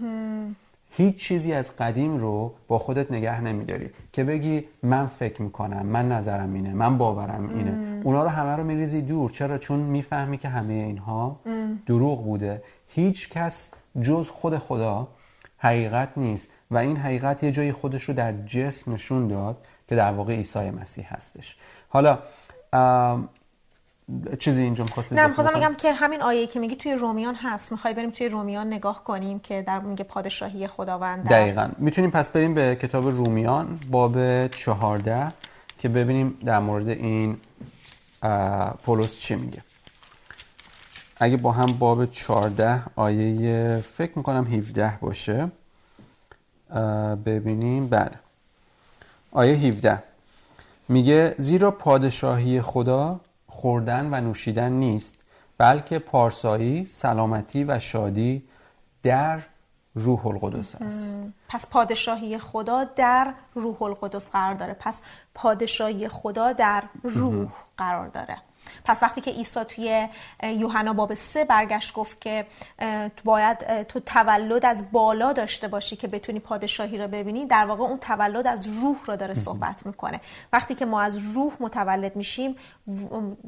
هیچ 0.92 1.16
چیزی 1.16 1.52
از 1.52 1.76
قدیم 1.76 2.16
رو 2.16 2.54
با 2.68 2.78
خودت 2.78 3.12
نگه 3.12 3.40
نمیداری 3.40 3.90
که 4.12 4.24
بگی 4.24 4.64
من 4.82 5.06
فکر 5.06 5.42
می‌کنم 5.42 5.86
من 5.86 6.12
نظرم 6.12 6.54
اینه 6.54 6.74
من 6.74 6.98
باورم 6.98 7.48
اینه. 7.48 8.02
اونا 8.04 8.22
رو 8.22 8.28
همه 8.28 8.56
رو 8.56 8.64
میریزی 8.64 9.02
دور. 9.02 9.30
چرا؟ 9.30 9.58
چون 9.58 9.78
می‌فهمی 9.78 10.38
که 10.38 10.48
همه 10.48 10.74
اینها 10.74 11.40
دروغ 11.86 12.24
بوده. 12.24 12.62
هیچ 12.88 13.28
کس 13.30 13.70
جز 14.02 14.28
خود 14.28 14.58
خدا 14.58 15.08
حقیقت 15.58 16.08
نیست 16.16 16.48
و 16.70 16.76
این 16.76 16.96
حقیقت 16.96 17.42
یه 17.42 17.50
جایی 17.50 17.72
خودش 17.72 18.02
رو 18.02 18.14
در 18.14 18.32
جسم 18.46 18.92
نشون 18.92 19.28
داد 19.28 19.66
که 19.88 19.96
در 19.96 20.12
واقع 20.12 20.34
عیسی 20.34 20.70
مسیح 20.70 21.14
هستش. 21.14 21.56
حالا 21.88 22.18
چیزی 24.38 24.62
اینجا 24.62 24.84
می‌خواستی 24.84 25.14
نه 25.14 25.26
می‌خواستم 25.26 25.60
بگم 25.60 25.74
که 25.74 25.92
همین 25.92 26.22
آیه 26.22 26.46
که 26.46 26.60
میگی 26.60 26.76
توی 26.76 26.94
رومیان 26.94 27.34
هست. 27.34 27.72
می‌خوای 27.72 27.94
بریم 27.94 28.10
توی 28.10 28.28
رومیان 28.28 28.66
نگاه 28.66 29.04
کنیم 29.04 29.38
که 29.38 29.62
در 29.62 29.80
میگه 29.80 30.04
پادشاهی 30.04 30.66
خداوند 30.66 31.28
دقیقا. 31.28 31.70
می‌تونیم 31.78 32.10
پس 32.10 32.30
بریم 32.30 32.54
به 32.54 32.76
کتاب 32.76 33.06
رومیان 33.06 33.80
باب 33.90 34.46
چهارده 34.48 35.32
که 35.78 35.88
ببینیم 35.88 36.38
در 36.44 36.58
مورد 36.58 36.88
این 36.88 37.36
پولس 38.84 39.18
چی 39.18 39.34
میگه. 39.34 39.62
اگه 41.16 41.36
با 41.36 41.52
هم 41.52 41.66
باب 41.66 42.06
14 42.06 42.82
آیه 42.96 43.76
فکر 43.96 44.12
می‌کنم 44.16 44.44
17 44.44 44.98
باشه 45.00 45.50
ببینیم. 47.26 47.88
بله. 47.88 48.10
آیه 49.32 49.54
17 49.54 50.02
میگه 50.90 51.34
زیرا 51.38 51.70
پادشاهی 51.70 52.60
خدا 52.60 53.20
خوردن 53.46 54.08
و 54.14 54.20
نوشیدن 54.20 54.72
نیست 54.72 55.18
بلکه 55.58 55.98
پارسایی 55.98 56.84
سلامتی 56.84 57.64
و 57.64 57.78
شادی 57.78 58.48
در 59.02 59.40
روح 59.94 60.26
القدس 60.26 60.74
است. 60.74 61.18
پس 61.48 61.66
پادشاهی 61.66 62.38
خدا 62.38 62.84
در 62.84 63.34
روح 63.54 63.82
القدس 63.82 64.30
قرار 64.30 64.54
داره. 64.54 64.76
پس 64.80 65.00
پادشاهی 65.34 66.08
خدا 66.08 66.52
در 66.52 66.82
روح 67.02 67.48
قرار 67.76 68.08
داره. 68.08 68.36
پس 68.84 69.02
وقتی 69.02 69.20
که 69.20 69.30
عیسی 69.30 69.64
توی 69.64 70.08
یوحنا 70.42 70.92
باب 70.92 71.14
سه 71.14 71.44
برگشت 71.44 71.94
گفت 71.94 72.20
که 72.20 72.46
باید 73.24 73.82
تو 73.82 74.00
تولد 74.00 74.66
از 74.66 74.84
بالا 74.92 75.32
داشته 75.32 75.68
باشی 75.68 75.96
که 75.96 76.08
بتونی 76.08 76.40
پادشاهی 76.40 76.98
رو 76.98 77.08
ببینی 77.08 77.46
در 77.46 77.66
واقع 77.66 77.82
اون 77.82 77.98
تولد 77.98 78.46
از 78.46 78.66
روح 78.66 78.96
رو 79.06 79.16
داره 79.16 79.34
صحبت 79.34 79.86
می‌کنه. 79.86 80.20
وقتی 80.52 80.74
که 80.74 80.86
ما 80.86 81.00
از 81.00 81.18
روح 81.18 81.52
متولد 81.60 82.16
میشیم 82.16 82.54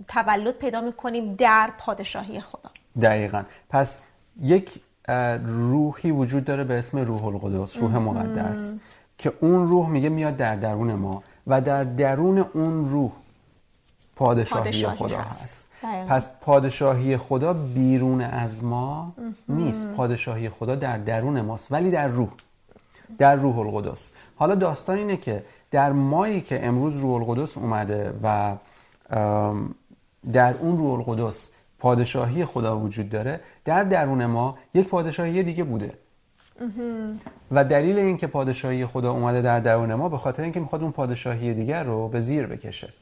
تولد 0.08 0.54
پیدا 0.54 0.80
می‌کنیم 0.80 1.34
در 1.34 1.70
پادشاهی 1.78 2.40
خدا. 2.40 2.70
دقیقا. 3.02 3.42
پس 3.70 3.98
یک 4.42 4.80
روحی 5.44 6.10
وجود 6.10 6.44
داره 6.44 6.64
به 6.64 6.78
اسم 6.78 6.98
روح 6.98 7.24
القدس 7.24 7.76
روح 7.76 7.98
مقدس 7.98 8.72
که 9.18 9.32
اون 9.40 9.66
روح 9.68 9.88
میگه 9.88 10.08
میاد 10.08 10.36
در 10.36 10.56
درون 10.56 10.92
ما 10.92 11.22
و 11.46 11.60
در 11.60 11.84
درون 11.84 12.38
اون 12.38 12.90
روح 12.90 13.12
پادشاهی, 14.22 14.86
خدا 14.86 15.18
هست, 15.18 15.68
پس 16.08 16.28
پادشاهی 16.40 17.16
خدا 17.16 17.52
بیرون 17.52 18.20
از 18.20 18.64
ما 18.64 19.12
نیست. 19.48 19.86
پادشاهی 19.86 20.48
خدا 20.48 20.74
در 20.74 20.98
درون 20.98 21.40
ماست 21.40 21.72
ولی 21.72 21.90
در 21.90 22.08
روح. 22.08 22.28
در 23.18 23.36
روح 23.36 23.58
القدس. 23.58 24.10
حالا 24.36 24.54
داستان 24.54 24.98
اینه 24.98 25.16
که 25.16 25.44
در 25.70 25.92
مایی 25.92 26.40
که 26.40 26.66
امروز 26.66 26.96
روح 26.96 27.14
القدس 27.14 27.58
اومده 27.58 28.12
و 28.22 28.56
در 30.32 30.54
اون 30.60 30.78
روح 30.78 31.08
القدس 31.08 31.50
پادشاهی 31.78 32.44
خدا 32.44 32.78
وجود 32.78 33.10
داره 33.10 33.40
در 33.64 33.84
درون 33.84 34.26
ما 34.26 34.58
یک 34.74 34.88
پادشاهی 34.88 35.42
دیگه 35.42 35.64
بوده. 35.64 35.92
و 37.50 37.64
دلیل 37.64 37.98
اینکه 37.98 38.26
پادشاهی 38.26 38.86
خدا 38.86 39.12
اومده 39.12 39.42
در 39.42 39.60
درون 39.60 39.94
ما 39.94 40.08
به 40.08 40.18
خاطر 40.18 40.42
اینکه 40.42 40.60
می‌خواد 40.60 40.82
اون 40.82 40.92
پادشاهی 40.92 41.54
دیگر 41.54 41.84
رو 41.84 42.08
به 42.08 42.20
زیر 42.20 42.46
بکشه. 42.46 42.92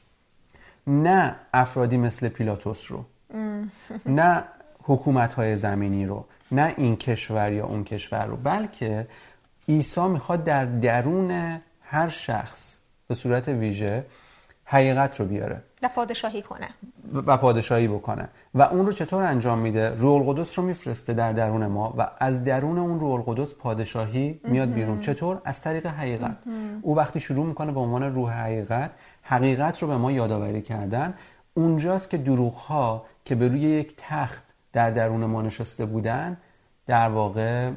نه 0.87 1.35
افرادی 1.53 1.97
مثل 1.97 2.29
پیلاتوس 2.29 2.91
رو. 2.91 3.05
نه 4.05 4.43
حکومت 4.83 5.33
های 5.33 5.57
زمینی 5.57 6.05
رو. 6.05 6.25
نه 6.51 6.73
این 6.77 6.95
کشور 6.95 7.53
یا 7.53 7.65
اون 7.65 7.83
کشور 7.83 8.25
رو. 8.25 8.37
بلکه 8.37 9.07
عیسی 9.69 10.07
می‌خواد 10.07 10.43
در 10.43 10.65
درون 10.65 11.59
هر 11.81 12.09
شخص 12.09 12.77
به 13.07 13.15
صورت 13.15 13.47
ویژه 13.47 14.05
حقیقت 14.65 15.19
رو 15.19 15.25
بیاره. 15.25 15.61
و 15.83 15.87
پادشاهی 15.87 16.41
کنه. 16.41 16.69
و 17.13 17.37
پادشاهی 17.37 17.87
بکنه. 17.87 18.29
و 18.53 18.61
اون 18.61 18.85
رو 18.85 18.91
چطور 18.91 19.23
انجام 19.23 19.59
میده؟ 19.59 19.89
روح 19.89 20.13
القدس 20.13 20.59
رو 20.59 20.65
میفرسته 20.65 21.13
در 21.13 21.33
درون 21.33 21.67
ما 21.67 21.93
و 21.97 22.07
از 22.19 22.43
درون 22.43 22.77
اون 22.77 22.99
روح 22.99 23.13
القدس 23.13 23.53
پادشاهی 23.53 24.39
میاد 24.43 24.69
بیرون. 24.73 24.99
چطور؟ 24.99 25.41
از 25.45 25.61
طریق 25.61 25.85
حقیقت. 25.85 26.37
او 26.81 26.95
وقتی 26.95 27.19
شروع 27.19 27.45
می‌کنه 27.45 27.71
به 27.71 27.79
عنوان 27.79 28.03
روح 28.03 28.31
حقیقت 28.31 28.91
حقیقت 29.21 29.81
رو 29.81 29.87
به 29.87 29.97
ما 29.97 30.11
یادآوری 30.11 30.61
کردن. 30.61 31.13
اونجاست 31.53 32.09
که 32.09 32.17
دروغ 32.17 32.53
ها 32.53 33.05
که 33.25 33.35
به 33.35 33.47
روی 33.47 33.59
یک 33.59 33.93
تخت 33.97 34.43
در 34.73 34.91
درون 34.91 35.25
ما 35.25 35.41
نشسته 35.41 35.85
بودن 35.85 36.37
در 36.87 37.09
واقع 37.09 37.71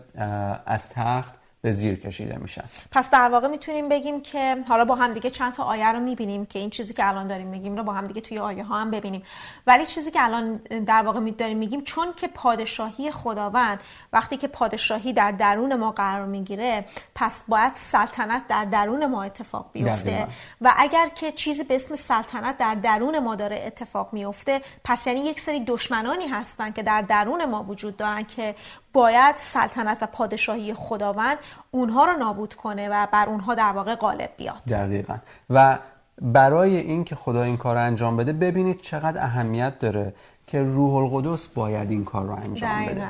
از 0.66 0.88
تخت 0.88 1.34
به 1.64 1.72
زیر 1.72 2.00
کشیده 2.00 2.36
میشن. 2.36 2.64
پس 2.90 3.10
در 3.10 3.28
واقع 3.28 3.48
می‌تونیم 3.48 3.88
بگیم 3.88 4.20
که 4.20 4.56
حالا 4.68 4.84
با 4.84 4.94
هم 4.94 5.12
دیگه 5.12 5.30
چند 5.30 5.52
تا 5.52 5.62
آیه 5.62 5.92
رو 5.92 6.00
می‌بینیم 6.00 6.46
که 6.46 6.58
این 6.58 6.70
چیزی 6.70 6.94
که 6.94 7.08
الان 7.08 7.26
داریم 7.26 7.46
میگیم 7.46 7.76
رو 7.76 7.82
با 7.82 7.92
هم 7.92 8.06
دیگه 8.06 8.20
توی 8.20 8.38
آیه 8.38 8.64
ها 8.64 8.80
هم 8.80 8.90
ببینیم. 8.90 9.22
ولی 9.66 9.86
چیزی 9.86 10.10
که 10.10 10.24
الان 10.24 10.56
در 10.86 11.02
واقع 11.02 11.30
داریم 11.30 11.58
میگیم 11.58 11.80
چون 11.80 12.12
که 12.16 12.28
پادشاهی 12.28 13.10
خداوند 13.10 13.80
وقتی 14.12 14.36
که 14.36 14.48
پادشاهی 14.48 15.12
در 15.12 15.30
درون 15.30 15.74
ما 15.74 15.90
قرار 15.90 16.26
می‌گیره 16.26 16.84
پس 17.14 17.44
باید 17.48 17.74
سلطنت 17.74 18.46
در 18.46 18.64
درون 18.64 19.06
ما 19.06 19.22
اتفاق 19.22 19.70
بیفته. 19.72 20.26
و 20.60 20.72
اگر 20.76 21.08
که 21.08 21.32
چیزی 21.32 21.64
به 21.64 21.76
اسم 21.76 21.96
سلطنت 21.96 22.58
در 22.58 22.74
درون 22.74 23.18
ما 23.18 23.34
داره 23.34 23.62
اتفاق 23.66 24.08
میفته 24.12 24.60
پس 24.84 25.06
یعنی 25.06 25.20
یک 25.20 25.40
سری 25.40 25.64
دشمنانی 25.64 26.28
هستن 26.28 26.72
که 26.72 26.82
در 26.82 27.02
درون 27.02 27.44
ما 27.44 27.62
وجود 27.62 27.96
دارن 27.96 28.22
که 28.22 28.54
باید 28.92 29.36
سلطنت 29.36 29.98
و 30.02 30.06
پادشاهی 30.06 30.74
خداوند 30.74 31.38
اونها 31.70 32.04
رو 32.04 32.12
نابود 32.12 32.54
کنه 32.54 32.88
و 32.88 33.06
بر 33.12 33.26
اونها 33.28 33.54
در 33.54 33.72
واقع 33.72 33.94
غالب 33.94 34.30
بیاد. 34.36 34.62
دقیقا. 34.68 35.16
و 35.50 35.78
برای 36.22 36.76
اینکه 36.76 37.14
خدا 37.14 37.42
این 37.42 37.56
کار 37.56 37.76
رو 37.76 37.82
انجام 37.82 38.16
بده 38.16 38.32
ببینید 38.32 38.80
چقدر 38.80 39.22
اهمیت 39.22 39.78
داره 39.78 40.14
که 40.46 40.62
روح 40.62 40.94
القدس 40.94 41.46
باید 41.46 41.90
این 41.90 42.04
کار 42.04 42.26
رو 42.26 42.32
انجام 42.32 42.86
بده. 42.86 43.06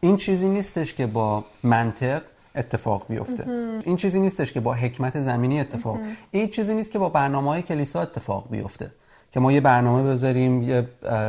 این 0.00 0.16
چیزی 0.16 0.48
نیستش 0.48 0.94
که 0.94 1.06
با 1.06 1.44
منطق 1.62 2.22
اتفاق 2.54 3.06
بیفته. 3.08 3.44
این 3.84 3.96
چیزی 3.96 4.20
نیستش 4.20 4.52
که 4.52 4.60
با 4.60 4.74
حکمت 4.74 5.22
زمینی 5.22 5.60
اتفاق. 5.60 5.98
این 6.30 6.48
چیزی 6.48 6.74
نیست 6.74 6.90
که 6.90 6.98
با 6.98 7.08
برنامه 7.08 7.50
های 7.50 7.62
کلیسا 7.62 8.02
اتفاق 8.02 8.50
بیفته. 8.50 8.90
که 9.32 9.40
ما 9.40 9.52
یه 9.52 9.60
برنامه 9.60 10.12
بذاریم 10.12 10.62
یه 10.62 10.88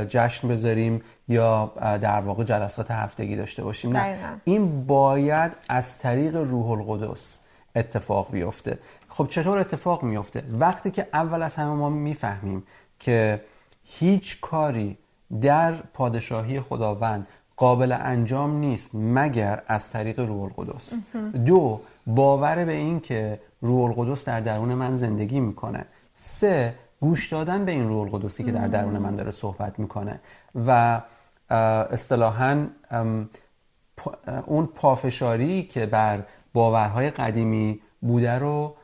جشن 0.10 0.48
بذاریم 0.48 1.02
یا 1.28 1.72
در 2.02 2.22
واقع 2.22 2.44
جلسات 2.44 2.92
هفتگی 2.92 3.36
داشته 3.36 3.64
باشیم. 3.64 3.98
نه. 3.98 4.18
این 4.44 4.86
باید 4.86 5.52
از 5.70 5.98
طریق 6.00 6.36
روح 6.36 6.70
القدس 6.72 7.40
اتفاق 7.76 8.32
بیفته. 8.32 8.80
خب 9.10 9.28
چطور 9.28 9.60
اتفاق 9.60 10.04
میفته؟ 10.04 10.44
وقتی 10.60 10.92
که 10.92 11.08
اول 11.14 11.44
از 11.44 11.56
همه 11.56 11.74
ما 11.74 11.90
می‌فهمیم 11.90 12.64
که 13.00 13.42
هیچ 13.84 14.42
کاری 14.42 14.98
در 15.42 15.74
پادشاهی 15.74 16.62
خداوند 16.62 17.28
قابل 17.58 17.92
انجام 17.92 18.58
نیست 18.58 18.92
مگر 18.94 19.62
از 19.68 19.92
طریق 19.92 20.20
روح 20.20 20.44
القدس. 20.44 20.94
دو 21.46 21.82
باور 22.08 22.66
به 22.66 22.72
این 22.72 23.00
که 23.00 23.40
روح 23.62 23.98
القدس 23.98 24.26
در 24.26 24.40
درون 24.40 24.74
من 24.74 24.96
زندگی 24.96 25.40
می‌کنه. 25.40 25.86
سه 26.16 26.76
گوش 27.02 27.34
دادن 27.34 27.66
به 27.66 27.72
این 27.72 27.88
روح 27.88 28.02
القدسی 28.02 28.44
که 28.44 28.52
در 28.52 28.68
درون 28.68 28.98
من 28.98 29.16
داره 29.16 29.32
صحبت 29.32 29.80
می‌کنه. 29.80 30.20
و 30.68 31.02
اصطلاحا 31.50 32.68
اون 34.46 34.66
پافشاری 34.66 35.64
که 35.64 35.86
بر 35.86 36.24
باورهای 36.54 37.10
قدیمی 37.10 37.80
بوده 38.02 38.40
رو 38.40 38.76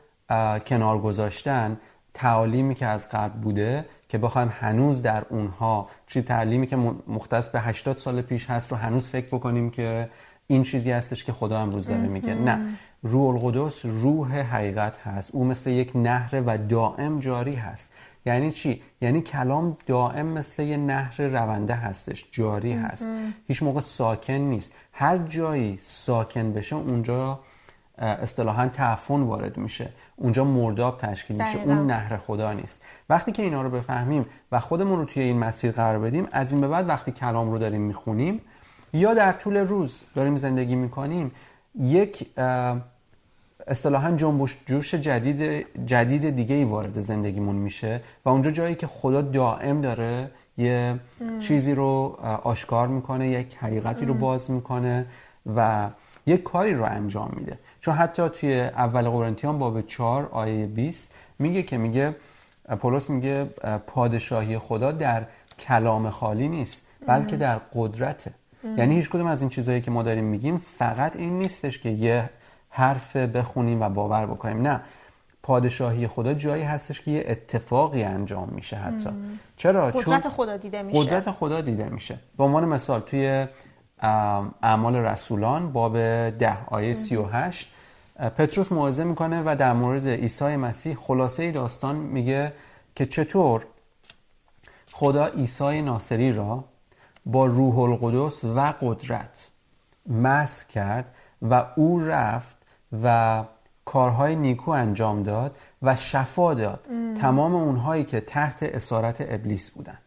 کنار 0.66 0.98
گذاشتن 0.98 1.80
تعالیمی 2.14 2.74
که 2.74 2.86
از 2.86 3.08
قبل 3.08 3.40
بوده 3.40 3.84
که 4.08 4.18
بخوایم 4.18 4.48
هنوز 4.60 5.02
در 5.02 5.24
اونها 5.28 5.88
چی 6.06 6.22
تعلیمی 6.22 6.66
که 6.66 6.76
مختص 7.06 7.48
به 7.48 7.60
80 7.60 7.96
سال 7.96 8.22
پیش 8.22 8.50
هست 8.50 8.70
رو 8.72 8.76
هنوز 8.76 9.08
فکر 9.08 9.26
بکنیم 9.26 9.70
که 9.70 10.10
این 10.46 10.62
چیزی 10.62 10.90
هستش 10.90 11.24
که 11.24 11.32
خدا 11.32 11.60
امروز 11.60 11.86
داره 11.86 12.06
میگه. 12.06 12.34
نه. 12.34 12.78
روح 13.02 13.44
القدس 13.44 13.84
روح 13.84 14.40
حقیقت 14.40 14.98
هست. 14.98 15.30
او 15.32 15.44
مثل 15.44 15.70
یک 15.70 15.92
نهر 15.94 16.42
و 16.46 16.58
دائم 16.58 17.20
جاری 17.20 17.54
هست. 17.54 17.92
یعنی 18.26 18.52
چی؟ 18.52 18.82
یعنی 19.00 19.20
کلام 19.20 19.76
دائم 19.86 20.26
مثل 20.26 20.62
یه 20.62 20.76
نهر 20.76 21.22
رونده 21.22 21.74
هستش 21.74 22.24
جاری 22.32 22.72
هست. 22.72 23.08
هیچ 23.46 23.62
موقع 23.62 23.80
ساکن 23.80 24.32
نیست. 24.32 24.72
هر 24.92 25.18
جایی 25.18 25.78
ساکن 25.82 26.52
بشه 26.52 26.76
اونجا 26.76 27.40
اصطلاحا 27.98 28.68
تعفن 28.68 29.20
وارد 29.20 29.56
میشه. 29.56 29.92
اونجا 30.16 30.44
مرداب 30.44 30.98
تشکیل 30.98 31.36
میشه. 31.36 31.58
اون 31.64 31.86
نهر 31.86 32.16
خدا 32.16 32.52
نیست. 32.52 32.82
وقتی 33.08 33.32
که 33.32 33.42
اینا 33.42 33.62
رو 33.62 33.70
بفهمیم 33.70 34.26
و 34.52 34.60
خودمون 34.60 34.98
رو 34.98 35.04
توی 35.04 35.22
این 35.22 35.38
مسیر 35.38 35.72
قرار 35.72 35.98
بدیم 35.98 36.28
از 36.32 36.52
این 36.52 36.60
به 36.60 36.68
بعد 36.68 36.88
وقتی 36.88 37.12
کلام 37.12 37.50
رو 37.50 37.58
داریم 37.58 37.80
می‌خونیم 37.80 38.40
یا 38.92 39.14
در 39.14 39.32
طول 39.32 39.56
روز 39.56 40.00
داریم 40.14 40.36
زندگی 40.36 40.74
می‌کنیم 40.74 41.32
یک 41.78 42.26
اصطلاحا 43.66 44.12
جنبش 44.12 44.56
جوش 44.66 44.94
جدید 44.94 45.66
جدید 45.86 46.30
دیگه 46.30 46.54
ای 46.54 46.64
وارد 46.64 47.00
زندگیمون 47.00 47.56
میشه 47.56 48.00
و 48.24 48.28
اونجا 48.28 48.50
جایی 48.50 48.74
که 48.74 48.86
خدا 48.86 49.22
دائم 49.22 49.80
داره 49.80 50.30
یه 50.58 51.00
چیزی 51.40 51.74
رو 51.74 52.18
آشکار 52.42 52.88
می‌کنه 52.88 53.28
یک 53.28 53.56
حقیقتی 53.56 54.04
رو 54.04 54.14
باز 54.14 54.50
می‌کنه 54.50 55.06
و 55.56 55.88
یک 56.26 56.42
کاری 56.42 56.74
رو 56.74 56.84
انجام 56.84 57.32
میده. 57.36 57.58
چون 57.80 57.94
حتی 57.94 58.28
توی 58.28 58.60
اول 58.60 59.02
قرنتیان 59.02 59.58
باب 59.58 59.80
4 59.80 60.28
آیه 60.32 60.66
20 60.66 61.10
میگه 61.38 61.62
که 61.62 61.76
میگه 61.76 62.16
پولس 62.80 63.10
میگه 63.10 63.44
پادشاهی 63.86 64.58
خدا 64.58 64.92
در 64.92 65.26
کلام 65.58 66.10
خالی 66.10 66.48
نیست 66.48 66.80
بلکه 67.06 67.36
در 67.36 67.60
قدرته. 67.74 68.30
یعنی 68.76 68.94
هیچ 68.94 69.10
کدوم 69.10 69.26
از 69.26 69.40
این 69.40 69.50
چیزهایی 69.50 69.80
که 69.80 69.90
ما 69.90 70.02
داریم 70.02 70.24
میگیم 70.24 70.58
فقط 70.78 71.16
این 71.16 71.38
نیستش 71.38 71.78
که 71.78 71.88
یه 71.88 72.30
حرف 72.74 73.16
بخونیم 73.16 73.82
و 73.82 73.88
باور 73.88 74.26
بکنیم. 74.26 74.62
نه 74.62 74.80
پادشاهی 75.42 76.06
خدا 76.06 76.34
جایی 76.34 76.62
هستش 76.62 77.00
که 77.00 77.10
یه 77.10 77.24
اتفاقی 77.28 78.02
انجام 78.02 78.48
میشه 78.48 78.76
حتی. 78.76 79.10
چرا؟ 79.56 79.90
قدرت 79.90 80.28
خدا 80.28 80.56
دیده 80.56 80.82
میشه. 80.82 80.98
قدرت 80.98 81.30
خدا 81.30 81.60
دیده 81.60 81.88
میشه. 81.88 82.18
به 82.38 82.44
عنوان 82.44 82.64
مثال 82.64 83.00
توی 83.00 83.46
اعمال 84.62 84.96
رسولان 84.96 85.72
باب 85.72 85.98
ده 86.30 86.64
آیه 86.66 86.94
38 86.94 87.68
پتروس 88.36 88.72
موعظه 88.72 89.04
می‌کنه 89.04 89.42
و 89.46 89.56
در 89.58 89.72
مورد 89.72 90.08
عیسی 90.08 90.56
مسیح 90.56 90.94
خلاصه 90.94 91.50
داستان 91.50 91.96
میگه 91.96 92.52
که 92.94 93.06
چطور 93.06 93.66
خدا 94.92 95.26
عیسی 95.26 95.82
ناصری 95.82 96.32
را 96.32 96.64
با 97.26 97.46
روح 97.46 97.78
القدس 97.78 98.44
و 98.44 98.74
قدرت 98.80 99.48
مس 100.06 100.64
کرد 100.64 101.14
و 101.42 101.66
او 101.76 102.00
رفت 102.00 102.53
و 103.04 103.44
کارهای 103.84 104.36
نیکو 104.36 104.70
انجام 104.70 105.22
داد 105.22 105.56
و 105.82 105.96
شفا 105.96 106.54
داد 106.54 106.88
تمام 107.20 107.54
اونهایی 107.54 108.04
که 108.04 108.20
تحت 108.20 108.62
اسارت 108.62 109.16
ابلیس 109.20 109.70
بودن. 109.70 109.98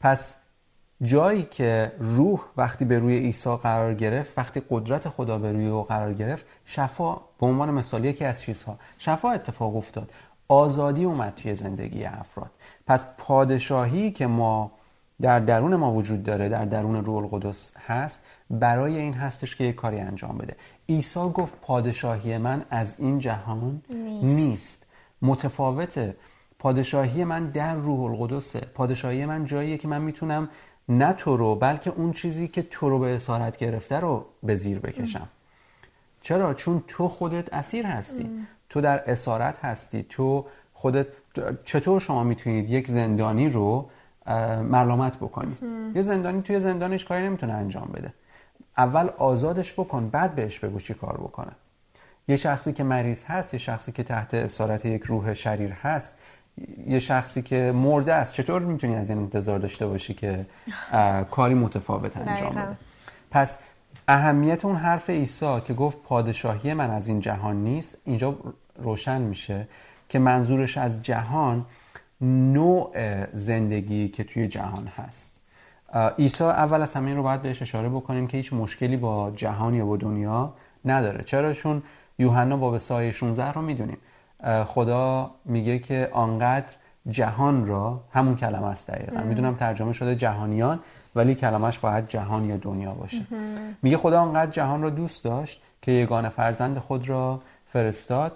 پس 0.00 0.36
جایی 1.02 1.42
که 1.42 1.92
روح 1.98 2.40
وقتی 2.56 2.84
به 2.84 2.98
روی 2.98 3.18
عیسی 3.18 3.56
قرار 3.56 3.94
گرفت 3.94 4.38
وقتی 4.38 4.62
قدرت 4.70 5.08
خدا 5.08 5.38
به 5.38 5.52
روی 5.52 5.66
او 5.66 5.82
قرار 5.82 6.12
گرفت 6.12 6.46
شفا 6.64 7.14
به 7.14 7.46
عنوان 7.46 7.70
مثال 7.70 8.04
یکی 8.04 8.24
از 8.24 8.42
چیزها 8.42 8.78
شفا 8.98 9.30
اتفاق 9.30 9.76
افتاد. 9.76 10.12
آزادی 10.48 11.04
اومد 11.04 11.34
توی 11.34 11.54
زندگی 11.54 12.04
افراد. 12.04 12.50
پس 12.86 13.04
پادشاهی 13.18 14.10
که 14.10 14.26
ما 14.26 14.72
در 15.20 15.40
درون 15.40 15.76
ما 15.76 15.92
وجود 15.92 16.22
داره 16.22 16.48
در 16.48 16.64
درون 16.64 17.04
روح 17.04 17.16
القدس 17.16 17.72
هست 17.86 18.22
برای 18.50 18.96
این 18.96 19.14
هستش 19.14 19.56
که 19.56 19.64
یک 19.64 19.74
کاری 19.74 20.00
انجام 20.00 20.38
بده. 20.38 20.56
عیسی 20.88 21.28
گفت 21.34 21.60
پادشاهی 21.62 22.38
من 22.38 22.64
از 22.70 22.94
این 22.98 23.18
جهان 23.18 23.82
نیست, 23.90 24.24
نیست. 24.36 24.86
متفاوته 25.22 26.16
پادشاهی 26.58 27.24
من 27.24 27.46
در 27.46 27.74
روح 27.74 28.00
القدسه. 28.00 28.60
پادشاهی 28.60 29.26
من 29.26 29.44
جاییه 29.44 29.76
که 29.76 29.88
من 29.88 30.02
می‌تونم 30.02 30.48
نه 30.88 31.12
تو 31.12 31.36
رو 31.36 31.54
بلکه 31.54 31.90
اون 31.90 32.12
چیزی 32.12 32.48
که 32.48 32.62
تو 32.62 32.88
رو 32.90 32.98
به 32.98 33.16
اسارت 33.16 33.56
گرفته 33.56 34.00
رو 34.00 34.26
به 34.42 34.56
زیر 34.56 34.78
بکشم. 34.78 35.28
چرا؟ 36.22 36.54
چون 36.54 36.82
تو 36.88 37.08
خودت 37.08 37.54
اسیر 37.54 37.86
هستی. 37.86 38.30
تو 38.68 38.80
در 38.80 39.10
اسارت 39.10 39.64
هستی. 39.64 40.06
تو 40.08 40.46
خودت 40.74 41.06
چطور 41.64 42.00
شما 42.00 42.24
می‌تونید 42.24 42.70
یک 42.70 42.88
زندانی 42.88 43.48
رو 43.48 43.90
ملامت 44.70 45.16
بکنی؟ 45.16 45.56
یه 45.94 46.02
زندانی 46.02 46.42
توی 46.42 46.60
زندانش 46.60 47.04
کاری 47.04 47.24
نمی‌تونه 47.24 47.52
انجام 47.52 47.90
بده. 47.94 48.14
اول 48.78 49.08
آزادش 49.18 49.72
بکن 49.72 50.08
بعد 50.08 50.34
بهش 50.34 50.58
بگو 50.58 50.80
چی 50.80 50.94
کار 50.94 51.16
بکنه. 51.16 51.52
یه 52.28 52.36
شخصی 52.36 52.72
که 52.72 52.84
مریض 52.84 53.24
هست 53.24 53.54
یه 53.54 53.60
شخصی 53.60 53.92
که 53.92 54.02
تحت 54.02 54.34
اسارت 54.34 54.84
یک 54.84 55.02
روح 55.04 55.34
شریر 55.34 55.72
هست 55.72 56.14
یه 56.86 56.98
شخصی 56.98 57.42
که 57.42 57.72
مرده 57.72 58.14
است. 58.14 58.34
چطور 58.34 58.62
می‌تونی 58.62 58.96
از 58.96 59.10
این 59.10 59.18
انتظار 59.18 59.58
داشته 59.58 59.86
باشی 59.86 60.14
که 60.14 60.46
کاری 61.30 61.54
متفاوت 61.54 62.16
انجام 62.16 62.54
بده؟ 62.54 62.76
پس 63.30 63.58
اهمیت 64.08 64.64
اون 64.64 64.76
حرف 64.76 65.10
عیسی 65.10 65.60
که 65.60 65.74
گفت 65.74 66.02
پادشاهی 66.02 66.74
من 66.74 66.90
از 66.90 67.08
این 67.08 67.20
جهان 67.20 67.56
نیست 67.56 67.96
اینجا 68.04 68.36
روشن 68.76 69.20
میشه 69.20 69.68
که 70.08 70.18
منظورش 70.18 70.78
از 70.78 71.02
جهان 71.02 71.66
نوع 72.20 72.90
زندگی 73.36 74.08
که 74.08 74.24
توی 74.24 74.48
جهان 74.48 74.86
هست. 74.86 75.37
عیسی 75.94 76.44
اول 76.44 76.82
از 76.82 76.94
همین 76.94 77.16
رو 77.16 77.22
باید 77.22 77.42
بهش 77.42 77.62
اشاره 77.62 77.88
بکنیم 77.88 78.26
که 78.26 78.36
هیچ 78.36 78.52
مشکلی 78.52 78.96
با 78.96 79.32
جهان 79.36 79.74
یا 79.74 79.86
با 79.86 79.96
دنیا 79.96 80.52
نداره. 80.84 81.24
چرا 81.24 81.52
چون 81.52 81.82
یوحنا 82.18 82.56
باب 82.56 82.78
سایه 82.78 83.12
16 83.12 83.52
رو 83.52 83.62
می‌دونیم. 83.62 83.98
خدا 84.66 85.30
میگه 85.44 85.78
که 85.78 86.08
آنقدر 86.12 86.72
جهان 87.10 87.66
را 87.66 88.00
همون 88.12 88.36
کلمه 88.36 88.66
است 88.66 88.90
دقیقا 88.90 89.22
می‌دونم 89.22 89.54
ترجمه 89.54 89.92
شده 89.92 90.16
جهانیان 90.16 90.80
ولی 91.14 91.34
کلمش 91.34 91.78
باید 91.78 92.08
جهان 92.08 92.44
یا 92.44 92.56
دنیا 92.56 92.92
باشه. 92.92 93.26
میگه 93.82 93.96
خدا 93.96 94.20
آنقدر 94.20 94.50
جهان 94.50 94.82
را 94.82 94.90
دوست 94.90 95.24
داشت 95.24 95.62
که 95.82 95.92
یگان 95.92 96.28
فرزند 96.28 96.78
خود 96.78 97.08
را 97.08 97.40
فرستاد. 97.72 98.32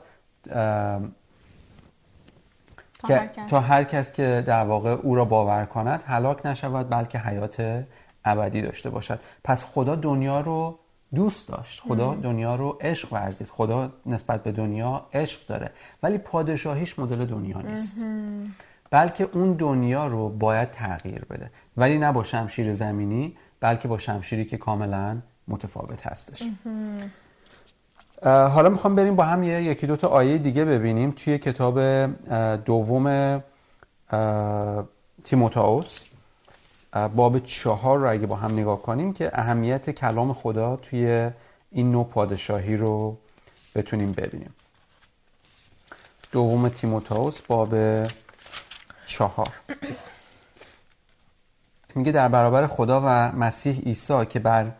که 3.06 3.30
تا 3.50 3.60
هر 3.60 3.84
کس 3.84 4.12
که 4.12 4.42
در 4.46 4.64
واقع 4.64 4.90
او 4.90 5.14
را 5.14 5.24
باور 5.24 5.64
کند 5.64 6.02
هلاک 6.06 6.46
نشود 6.46 6.90
بلکه 6.90 7.18
حیات 7.18 7.84
ابدی 8.24 8.62
داشته 8.62 8.90
باشد. 8.90 9.20
پس 9.44 9.64
خدا 9.64 9.94
دنیا 9.94 10.40
رو 10.40 10.78
دوست 11.14 11.48
داشت. 11.48 11.80
خدا 11.80 12.14
دنیا 12.14 12.56
رو 12.56 12.78
عشق 12.80 13.12
ورزید. 13.12 13.48
خدا 13.48 13.92
نسبت 14.06 14.42
به 14.42 14.52
دنیا 14.52 15.06
عشق 15.12 15.46
داره. 15.46 15.70
ولی 16.02 16.18
پادشاهیش 16.18 16.98
مدل 16.98 17.24
دنیا 17.24 17.60
نیست. 17.60 17.96
بلکه 18.90 19.28
اون 19.32 19.52
دنیا 19.52 20.06
رو 20.06 20.28
باید 20.28 20.70
تغییر 20.70 21.24
بده. 21.24 21.50
ولی 21.76 21.98
نه 21.98 22.12
با 22.12 22.22
شمشیر 22.22 22.74
زمینی 22.74 23.36
بلکه 23.60 23.88
با 23.88 23.98
شمشیری 23.98 24.44
که 24.44 24.56
کاملا 24.56 25.22
متفاوت 25.48 26.06
هستش. 26.06 26.42
حالا 28.24 28.68
می‌خوام 28.68 28.94
بریم 28.94 29.16
با 29.16 29.24
هم 29.24 29.42
یه 29.42 29.62
یکی 29.62 29.86
دو 29.86 29.96
تا 29.96 30.08
آیه 30.08 30.38
دیگه 30.38 30.64
ببینیم 30.64 31.10
توی 31.10 31.38
کتاب 31.38 31.80
دوم 32.56 33.42
تیموتائوس. 35.24 36.04
باب 37.16 37.38
چهار 37.38 37.98
رو 37.98 38.10
اگه 38.10 38.26
با 38.26 38.36
هم 38.36 38.52
نگاه 38.52 38.82
کنیم 38.82 39.12
که 39.12 39.30
اهمیت 39.34 39.90
کلام 39.90 40.32
خدا 40.32 40.76
توی 40.76 41.30
این 41.70 41.92
نوع 41.92 42.04
پادشاهی 42.04 42.76
رو 42.76 43.16
بتونیم 43.74 44.12
ببینیم. 44.12 44.54
دوم 46.32 46.68
تیموتائوس 46.68 47.40
باب 47.42 47.74
چهار. 49.06 49.48
میگه 51.94 52.12
در 52.12 52.28
برابر 52.28 52.66
خدا 52.66 53.00
و 53.00 53.32
مسیح 53.36 53.80
عیسی 53.80 54.26
که 54.26 54.38
بر 54.38 54.70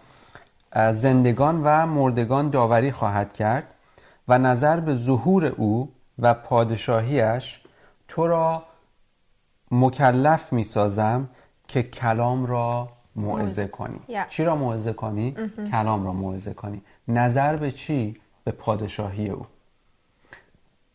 زندگان 0.74 1.60
و 1.64 1.86
مردگان 1.86 2.50
داوری 2.50 2.92
خواهد 2.92 3.32
کرد 3.32 3.74
و 4.28 4.38
نظر 4.38 4.80
به 4.80 4.94
ظهور 4.94 5.46
او 5.46 5.92
و 6.18 6.34
پادشاهیش 6.34 7.60
تو 8.08 8.26
را 8.26 8.62
مکلف 9.70 10.52
می 10.52 10.64
سازم 10.64 11.28
که 11.68 11.82
کلام 11.82 12.46
را 12.46 12.88
موعظه 13.16 13.66
کنی. 13.66 14.00
چی 14.28 14.44
را 14.44 14.56
موعظه 14.56 14.92
کنی؟ 14.92 15.36
کلام 15.70 16.04
را 16.04 16.12
موعظه 16.12 16.54
کنی. 16.54 16.82
نظر 17.08 17.56
به 17.56 17.72
چی؟ 17.72 18.20
به 18.44 18.52
پادشاهی 18.52 19.30
او. 19.30 19.46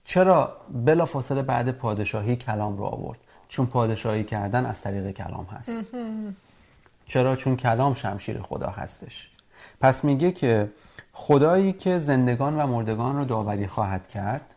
چرا 0.03 0.57
بلا 0.85 1.05
فاصله 1.05 1.41
بعد 1.41 1.71
پادشاهی 1.71 2.35
کلام 2.35 2.77
رو 2.77 2.83
آورد؟ 2.83 3.19
چون 3.47 3.65
پادشاهی 3.65 4.23
کردن 4.23 4.65
از 4.65 4.81
طریق 4.81 5.11
کلام 5.11 5.45
هست. 5.45 5.83
چرا؟ 7.05 7.35
چون 7.35 7.55
کلام 7.55 7.93
شمشیر 7.93 8.41
خدا 8.41 8.69
هستش. 8.69 9.29
پس 9.82 10.04
میگه 10.04 10.32
که 10.32 10.70
خدایی 11.13 11.74
که 11.74 12.00
زندگان 12.00 12.60
و 12.60 12.67
مردگان 12.67 13.17
رو 13.17 13.26
داوری 13.26 13.67
خواهد 13.67 14.08
کرد 14.08 14.56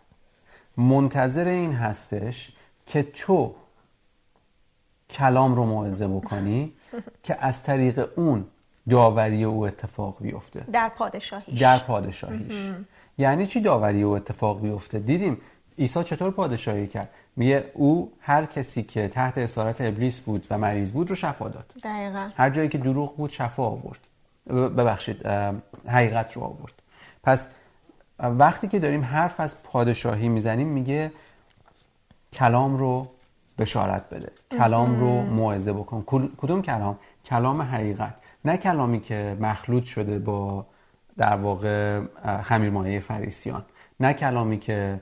منتظر 0.77 1.49
این 1.49 1.73
هستش 1.73 2.53
که 2.87 3.03
تو 3.03 3.55
کلام 5.11 5.55
رو 5.55 5.65
موعظه 5.65 6.09
بکنی 6.09 6.73
که 7.23 7.37
از 7.41 7.63
طریق 7.63 8.09
اون 8.17 8.47
داوری 8.91 9.45
او 9.45 9.67
اتفاق 9.67 10.17
بیفته. 10.21 10.65
در 10.73 10.89
پادشاهیش. 10.89 11.61
در 11.61 11.79
پادشاهیش. 11.79 12.71
یعنی 13.19 13.47
چی 13.47 13.61
داوری 13.61 14.03
او 14.03 14.17
اتفاق 14.17 14.61
بیفته؟ 14.61 14.99
دیدیم 14.99 15.41
عیسی 15.79 16.05
چطور 16.05 16.31
پادشاهی 16.31 16.87
کرد؟ 16.87 17.09
میگه 17.37 17.71
او 17.75 18.13
هر 18.21 18.45
کسی 18.45 18.83
که 18.83 19.09
تحت 19.09 19.39
اسارت 19.39 19.81
ابلیس 19.81 20.21
بود 20.21 20.47
و 20.51 20.59
مریض 20.59 20.93
بود 20.93 21.11
رو 21.11 21.17
شفا 21.17 21.49
داد. 21.49 21.73
دقیقا. 21.85 22.31
هر 22.37 22.51
جایی 22.51 22.69
که 22.69 22.79
دروغ 22.79 23.17
بود 23.17 23.31
شفا 23.31 23.63
آورد. 23.63 24.01
ببخشید 24.51 25.27
حقیقت 25.87 26.33
رو 26.33 26.43
آورد. 26.43 26.73
پس 27.23 27.49
وقتی 28.19 28.69
که 28.69 28.79
داریم 28.79 29.05
حرف 29.05 29.41
از 29.41 29.63
پادشاهی 29.63 30.29
می‌زنیم 30.29 30.69
میگه 30.69 31.13
کلام 32.33 32.77
رو 32.77 33.11
بشارت 33.59 34.09
بده. 34.11 34.33
کلام 34.51 35.01
رو 35.01 35.23
موعظه 35.23 35.73
بکن. 35.73 36.05
کدوم 36.37 36.63
کلام؟ 36.63 36.99
کلام 37.25 37.63
حقیقت. 37.63 38.15
نه 38.45 38.57
کلامی 38.57 39.01
که 39.01 39.37
مخلوط 39.41 39.85
شده 39.85 40.19
با 40.19 40.67
در 41.17 41.37
واقع 41.37 42.01
خمیرمایه 42.43 43.01
فریسیان. 43.01 43.65
نه 44.01 44.13
کلامی 44.13 44.59
که 44.59 45.01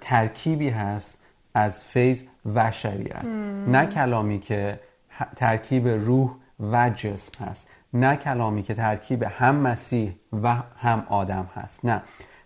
ترکیبی 0.00 0.68
هست 0.68 1.18
از 1.54 1.84
فیض 1.84 2.22
و 2.54 2.70
شریعت. 2.70 3.24
نه 3.68 3.86
کلامی 3.86 4.38
که 4.38 4.80
ترکیب 5.36 5.88
روح 5.88 6.34
و 6.72 6.90
جسم 6.90 7.44
هست. 7.44 7.66
نه 7.94 8.16
کلامی 8.16 8.62
که 8.62 8.74
ترکیب 8.74 9.22
هم 9.22 9.56
مسیح 9.56 10.14
و 10.42 10.56
هم 10.76 11.06
آدم 11.08 11.50
هست 11.54 11.84
نه. 11.84 12.02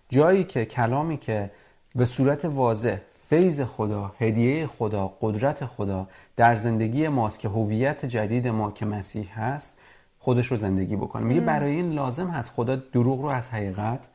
جایی 0.09 0.43
که 0.43 0.65
کلامی 0.65 1.17
که 1.17 1.51
به 1.95 2.05
صورت 2.05 2.45
واضح 2.45 2.97
فیض 3.29 3.61
خدا 3.61 4.11
هدیه 4.19 4.67
خدا 4.67 5.13
قدرت 5.21 5.65
خدا 5.65 6.07
در 6.35 6.55
زندگی 6.55 7.07
ماست 7.07 7.39
که 7.39 7.49
هویت 7.49 8.05
جدید 8.05 8.47
ما 8.47 8.71
که 8.71 8.85
مسیح 8.85 9.39
هست 9.39 9.77
خودش 10.19 10.47
رو 10.47 10.57
زندگی 10.57 10.95
بکنه. 10.95 11.23
میگه 11.23 11.41
برای 11.41 11.71
این 11.71 11.91
لازم 11.91 12.27
هست 12.27 12.51
خدا 12.51 12.75
دروغ 12.75 13.21
رو 13.21 13.27
از 13.27 13.49
حقیقت 13.49 14.07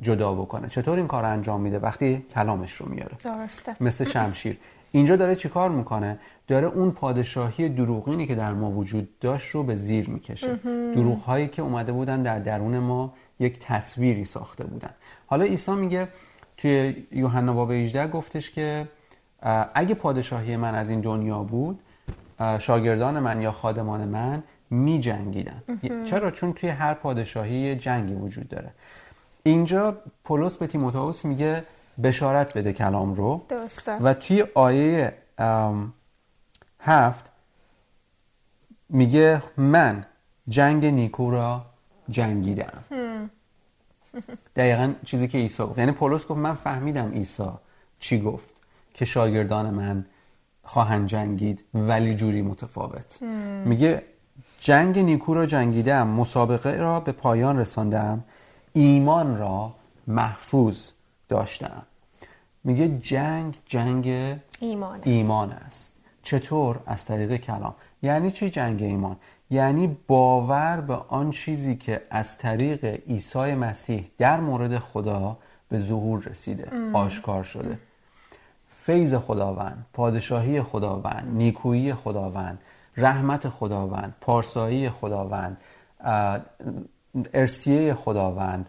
جدا 0.00 0.34
بکنه. 0.34 0.68
چطور 0.68 0.98
این 0.98 1.06
کار 1.06 1.24
انجام 1.24 1.60
میده؟ 1.60 1.78
وقتی 1.78 2.26
کلامش 2.34 2.72
رو 2.72 2.88
میاره. 2.88 3.16
درسته. 3.24 3.76
مثل 3.80 4.04
شمشیر. 4.04 4.58
اینجا 4.92 5.16
داره 5.16 5.36
چیکار 5.36 5.70
می‌کنه؟ 5.70 6.18
داره 6.48 6.66
اون 6.66 6.90
پادشاهی 6.90 7.68
دروغینی 7.68 8.26
که 8.26 8.34
در 8.34 8.52
ما 8.52 8.70
وجود 8.70 9.18
داشت 9.20 9.50
رو 9.50 9.62
به 9.62 9.76
زیر 9.76 10.10
می‌کشه. 10.10 10.56
دروغ 10.94 11.18
هایی 11.18 11.48
که 11.48 11.62
اومده 11.62 11.92
بودن 11.92 12.22
در 12.22 12.38
درون 12.38 12.78
ما 12.78 13.14
یک 13.40 13.58
تصویری 13.58 14.24
ساخته 14.24 14.64
بودن. 14.64 14.90
حالا 15.26 15.44
عیسی 15.44 15.72
میگه 15.72 16.08
توی 16.56 17.06
یوحنا 17.12 17.52
باب 17.52 17.70
18 17.70 18.08
گفتش 18.08 18.50
که 18.50 18.88
اگه 19.74 19.94
پادشاهی 19.94 20.56
من 20.56 20.74
از 20.74 20.90
این 20.90 21.00
دنیا 21.00 21.42
بود 21.42 21.80
شاگردان 22.58 23.18
من 23.18 23.42
یا 23.42 23.52
خادمان 23.52 24.08
من 24.08 24.42
می 24.70 25.00
جنگیدن 25.00 25.62
چرا؟ 26.04 26.30
چون 26.30 26.52
توی 26.52 26.68
هر 26.68 26.94
پادشاهی 26.94 27.74
جنگی 27.74 28.14
وجود 28.14 28.48
داره. 28.48 28.70
اینجا 29.42 29.96
پولس 30.24 30.56
به 30.56 30.66
تیموتائوس 30.66 31.24
میگه 31.24 31.64
بشارت 32.02 32.58
بده 32.58 32.72
کلام 32.72 33.14
رو. 33.14 33.44
درسته. 33.48 33.96
و 33.96 34.14
توی 34.14 34.44
آیه 34.54 35.14
هفت 36.80 37.30
میگه 38.88 39.42
من 39.56 40.06
جنگ 40.48 40.86
نیکو 40.86 41.30
را 41.30 41.66
جنگیدم. 42.10 42.84
دقیقا 44.56 44.92
چیزی 45.04 45.28
که 45.28 45.38
عیسی 45.38 45.62
گفت. 45.62 45.78
یعنی 45.78 45.92
پولس 45.92 46.26
گفت 46.26 46.38
من 46.38 46.54
فهمیدم 46.54 47.12
عیسی 47.12 47.50
چی 47.98 48.20
گفت 48.20 48.48
که 48.94 49.04
شاگردان 49.04 49.70
من 49.70 50.06
خواهند 50.64 51.08
جنگید 51.08 51.64
ولی 51.74 52.14
جوری 52.14 52.42
متفاوت. 52.42 53.22
میگه 53.64 54.02
جنگ 54.60 54.98
نیکو 54.98 55.34
را 55.34 55.46
جنگیدم 55.46 56.06
مسابقه 56.06 56.76
را 56.76 57.00
به 57.00 57.12
پایان 57.12 57.58
رساندم 57.58 58.24
ایمان 58.72 59.38
را 59.38 59.72
محفوظ 60.06 60.90
داشتم. 61.28 61.82
میگه 62.64 62.98
جنگ 62.98 63.56
جنگ 63.66 64.06
ایمان. 64.60 65.00
ایمان 65.04 65.52
است. 65.52 65.96
چطور؟ 66.22 66.80
از 66.86 67.04
طریق 67.04 67.36
کلام. 67.36 67.74
یعنی 68.02 68.30
چی 68.30 68.50
جنگ 68.50 68.82
ایمان؟ 68.82 69.16
یعنی 69.50 69.96
باور 70.06 70.80
به 70.80 70.94
آن 71.08 71.30
چیزی 71.30 71.76
که 71.76 72.02
از 72.10 72.38
طریق 72.38 72.84
عیسی 72.84 73.54
مسیح 73.54 74.10
در 74.18 74.40
مورد 74.40 74.78
خدا 74.78 75.36
به 75.68 75.80
ظهور 75.80 76.22
رسیده 76.22 76.92
آشکار 76.92 77.42
شده. 77.42 77.78
فیض 78.82 79.14
خداوند 79.14 79.86
پادشاهی 79.92 80.62
خداوند 80.62 81.28
نیکویی 81.34 81.94
خداوند 81.94 82.62
رحمت 82.96 83.48
خداوند 83.48 84.14
پارسایی 84.20 84.90
خداوند 84.90 85.56
ارسیه 87.34 87.94
خداوند 87.94 88.68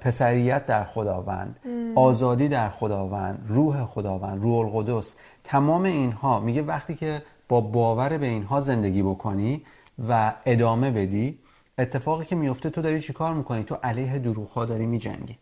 پسریت 0.00 0.66
در 0.66 0.84
خداوند 0.84 1.56
آزادی 1.94 2.48
در 2.48 2.68
خداوند 2.68 3.44
روح 3.48 3.84
خداوند 3.84 4.42
روح 4.42 4.76
القدس 4.76 5.14
تمام 5.44 5.82
اینها. 5.82 6.40
میگه 6.40 6.62
وقتی 6.62 6.94
که 6.94 7.22
با 7.48 7.60
باور 7.60 8.18
به 8.18 8.26
اینها 8.26 8.60
زندگی 8.60 9.02
بکنی 9.02 9.62
و 10.08 10.32
ادامه 10.46 10.90
بدی 10.90 11.38
اتفاقی 11.78 12.24
که 12.24 12.36
میفته 12.36 12.70
تو 12.70 12.82
داری 12.82 13.00
چیکار 13.00 13.34
می‌کنی؟ 13.34 13.62
تو 13.62 13.74
علیه 13.74 14.18
دروغ 14.18 14.48
ها 14.48 14.64
داری 14.64 14.86
میجنگی. 14.86 15.38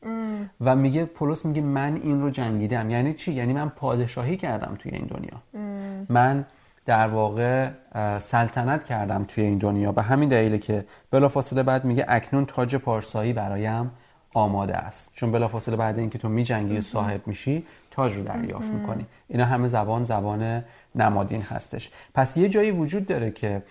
و 0.61 0.77
میگه 0.77 1.05
پولس 1.05 1.45
میگه 1.45 1.63
من 1.63 2.01
این 2.03 2.23
رو 2.23 2.31
جنگیدم. 2.31 2.91
یعنی 2.91 3.15
چی؟ 3.15 3.33
یعنی 3.33 3.53
من 3.53 3.69
پادشاهی 3.69 4.37
کردم 4.37 4.77
توی 4.79 4.93
این 4.93 5.07
دنیا. 5.07 5.65
من 6.09 6.45
در 6.85 7.09
واقع 7.09 7.71
سلطنت 8.19 8.85
کردم 8.85 9.25
توی 9.29 9.45
این 9.45 9.59
دنیا. 9.59 9.93
به 9.93 10.03
همین 10.03 10.29
دلیله 10.29 10.59
که 10.59 10.85
بلافاصله 11.11 11.63
بعد 11.63 11.85
میگه 11.85 12.05
اکنون 12.09 12.47
تاج 12.47 12.77
پارسایی 12.77 13.33
برایم. 13.33 13.91
آماده 14.35 14.77
است. 14.77 15.11
چون 15.15 15.33
بلافاصله 15.33 15.77
بعد 15.77 15.99
اینکه 15.99 16.19
تو 16.19 16.29
میجنگی 16.29 16.81
صاحب 16.81 17.27
میشی 17.27 17.67
تاج 17.91 18.15
رو 18.15 18.23
دریافت 18.23 18.67
می‌کنی. 18.67 19.07
اینا 19.29 19.45
همه 19.45 19.69
زبان 19.69 20.05
زبان 20.05 20.65
نمادین 20.95 21.43
هستش. 21.43 21.91
پس 22.15 22.37
یه 22.37 22.49
جایی 22.49 22.71
وجود 22.71 23.07
داره 23.07 23.31
که 23.31 23.63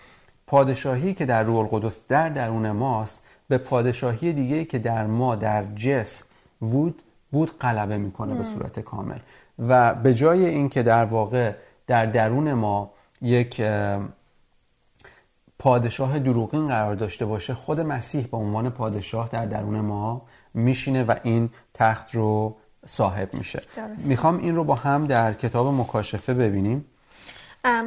پادشاهی 0.47 1.13
که 1.13 1.26
در 1.26 1.43
روح 1.43 1.58
القدس 1.58 2.02
در 2.08 2.30
درون 2.30 2.71
ماست 2.71 3.23
به 3.47 3.58
پادشاهی 3.58 4.34
دیگه 4.34 4.65
که 4.65 4.80
در 4.80 5.08
ما 5.08 5.36
در 5.36 5.65
جسم 5.76 6.26
بود 6.60 7.02
بود 7.32 7.60
غلبه 7.60 7.97
می‌کنه 7.97 8.36
به 8.36 8.43
صورت 8.43 8.80
کامل. 8.80 9.19
و 9.60 9.93
به 9.93 10.13
جای 10.13 10.45
اینکه 10.45 10.84
در 10.84 11.06
واقع 11.06 11.54
در 11.88 12.06
درون 12.06 12.54
ما 12.54 12.91
یک 13.21 13.62
پادشاه 15.60 16.19
دروغین 16.19 16.67
قرار 16.67 16.95
داشته 16.95 17.26
باشه 17.26 17.54
خود 17.54 17.80
مسیح 17.80 18.28
به 18.28 18.38
عنوان 18.38 18.69
پادشاه 18.69 19.30
در 19.30 19.45
درون 19.45 19.80
ما 19.80 20.21
میشینه 20.54 21.04
و 21.04 21.16
این 21.24 21.50
تخت 21.74 22.16
رو 22.16 22.58
صاحب 22.86 23.34
میشه. 23.34 23.62
می‌خوام 23.98 24.38
این 24.38 24.56
رو 24.56 24.63
با 24.63 24.76
هم 24.76 25.08
در 25.08 25.34
کتاب 25.34 25.68
مکاشفه 25.68 26.34
ببینیم. 26.34 26.86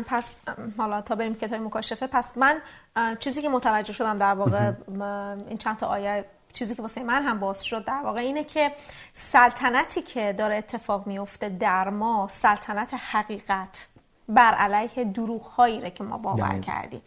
پس 0.07 0.41
حالا 0.79 1.01
تا 1.01 1.15
بریم 1.15 1.35
کتاب 1.35 1.61
مکاشفه 1.61 2.07
پس 2.07 2.33
من 2.39 2.61
چیزی 3.19 3.43
که 3.43 3.49
متوجه 3.49 3.93
شدم 3.93 4.17
در 4.17 4.35
واقع 4.35 4.73
این 5.49 5.59
چند 5.59 5.77
تا 5.77 5.87
آیه 5.87 6.25
چیزی 6.53 6.75
که 6.75 6.83
واسه 6.83 7.03
من 7.03 7.23
هم 7.23 7.41
باز 7.41 7.65
شد 7.65 7.85
در 7.85 8.01
واقع 8.05 8.21
اینه 8.21 8.45
که 8.45 8.73
سلطنتی 9.13 10.03
که 10.03 10.33
داره 10.33 10.57
اتفاق 10.57 11.07
میفته 11.07 11.49
در 11.49 11.91
ما 11.91 12.29
سلطنت 12.31 12.95
حقیقت. 12.95 13.87
بر 14.29 14.55
علیه 14.55 15.05
دروغ 15.05 15.43
هایی 15.43 15.91
که 15.91 16.05
ما 16.05 16.19
باور. 16.19 16.59
کردیم. 16.59 17.01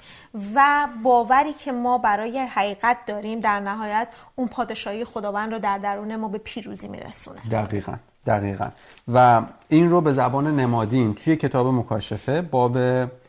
و 0.56 0.88
باوری 1.04 1.54
که 1.54 1.72
ما 1.72 1.98
برای 1.98 2.40
حقیقت 2.40 2.98
داریم 3.08 3.40
در 3.40 3.60
نهایت 3.60 4.08
اون 4.36 4.48
پادشاهی 4.48 5.06
خداوند 5.06 5.52
رو 5.52 5.60
در 5.60 5.78
درون 5.78 6.16
ما 6.16 6.28
به 6.28 6.38
پیروزی 6.38 6.88
میرسونه. 6.88 7.40
دقیقا 7.52 7.96
دقیقا. 8.28 8.70
و 9.14 9.42
این 9.70 9.90
رو 9.90 10.02
به 10.02 10.14
زبان 10.14 10.60
نمادین 10.60 11.14
توی 11.14 11.36
کتاب 11.36 11.68
مکاشفه 11.68 12.42
باب 12.42 12.78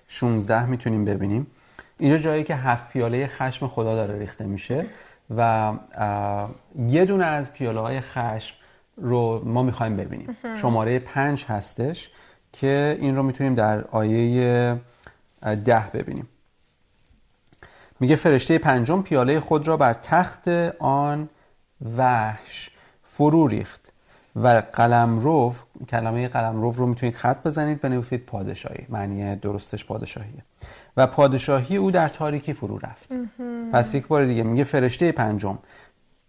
16 0.09 0.67
می‌تونیم 0.67 1.05
ببینیم. 1.05 1.47
اینجا 1.99 2.17
جایی 2.17 2.45
که 2.45 2.55
هفت 2.55 2.89
پیاله 2.89 3.27
خشم 3.27 3.69
خدا 3.69 3.95
داره 3.95 4.19
ریخته 4.19 4.45
میشه 4.45 4.87
و 5.37 5.73
یه 6.89 7.05
دونه 7.05 7.25
از 7.25 7.53
پیاله 7.53 7.81
های 7.81 8.01
خشم 8.01 8.57
رو 8.97 9.43
ما 9.45 9.63
می‌خوایم 9.63 9.97
ببینیم. 9.97 10.37
شماره 10.61 10.99
پنج 10.99 11.45
هستش. 11.45 12.11
که 12.53 12.99
این 13.01 13.17
رو 13.17 13.23
می‌تونیم 13.23 13.55
در 13.55 13.85
آیه 13.85 14.81
ده 15.65 15.91
ببینیم. 15.95 16.29
میگه 18.01 18.17
فرشته 18.17 18.59
پنجم 18.59 19.03
پیاله 19.03 19.41
خود 19.41 19.69
را 19.69 19.77
بر 19.77 19.93
تخت 19.93 20.49
آن 20.79 21.29
وحش 21.97 22.71
فرو 23.03 23.47
ریخت 23.47 23.93
و 24.37 24.63
قلمرو 24.73 25.55
کلمه 25.89 26.29
قلمرو 26.29 26.71
رو 26.71 26.87
می‌تونید 26.87 27.15
خط 27.15 27.43
بزنید 27.43 27.81
بنویسید 27.81 28.27
پادشاهی 28.27 28.87
معنی 28.89 29.37
درستش 29.37 29.85
پادشاهیه 29.85 30.43
و 30.97 31.07
پادشاهی 31.07 31.77
او 31.77 31.91
در 31.91 32.09
تاریکی 32.09 32.53
فرو 32.53 32.79
رفت. 32.79 33.09
پس 33.73 33.95
یک 33.95 34.07
بار 34.07 34.25
دیگه 34.25 34.43
میگه 34.43 34.65
فرشته 34.65 35.13
پنجم 35.13 35.59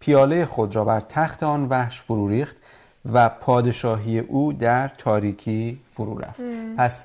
پیاله 0.00 0.44
خود 0.44 0.76
را 0.76 0.84
بر 0.84 1.00
تخت 1.00 1.42
آن 1.42 1.68
وحش 1.68 2.00
فرو 2.00 2.28
ریخت 2.28 2.56
و 3.12 3.28
پادشاهی 3.28 4.18
او 4.18 4.52
در 4.52 4.88
تاریکی 4.88 5.80
فرو 5.92 6.18
رفت. 6.18 6.40
پس 6.76 7.04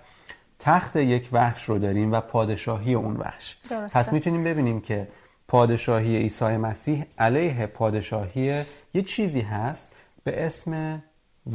تخت 0.60 0.96
یک 0.96 1.30
وحش 1.32 1.64
رو 1.64 1.80
داریم 1.80 2.12
و 2.12 2.22
پادشاهی 2.22 2.94
اون 2.94 3.18
وحش. 3.18 3.58
درسته. 3.70 4.00
پس 4.00 4.14
می‌تونیم 4.14 4.44
ببینیم 4.44 4.82
که 4.82 5.08
پادشاهی 5.48 6.18
عیسی 6.18 6.58
مسیح 6.58 7.06
علیه 7.18 7.66
پادشاهی 7.66 8.64
یه 8.94 9.02
چیزی 9.02 9.42
هست 9.42 9.96
به 10.24 10.46
اسم 10.46 11.04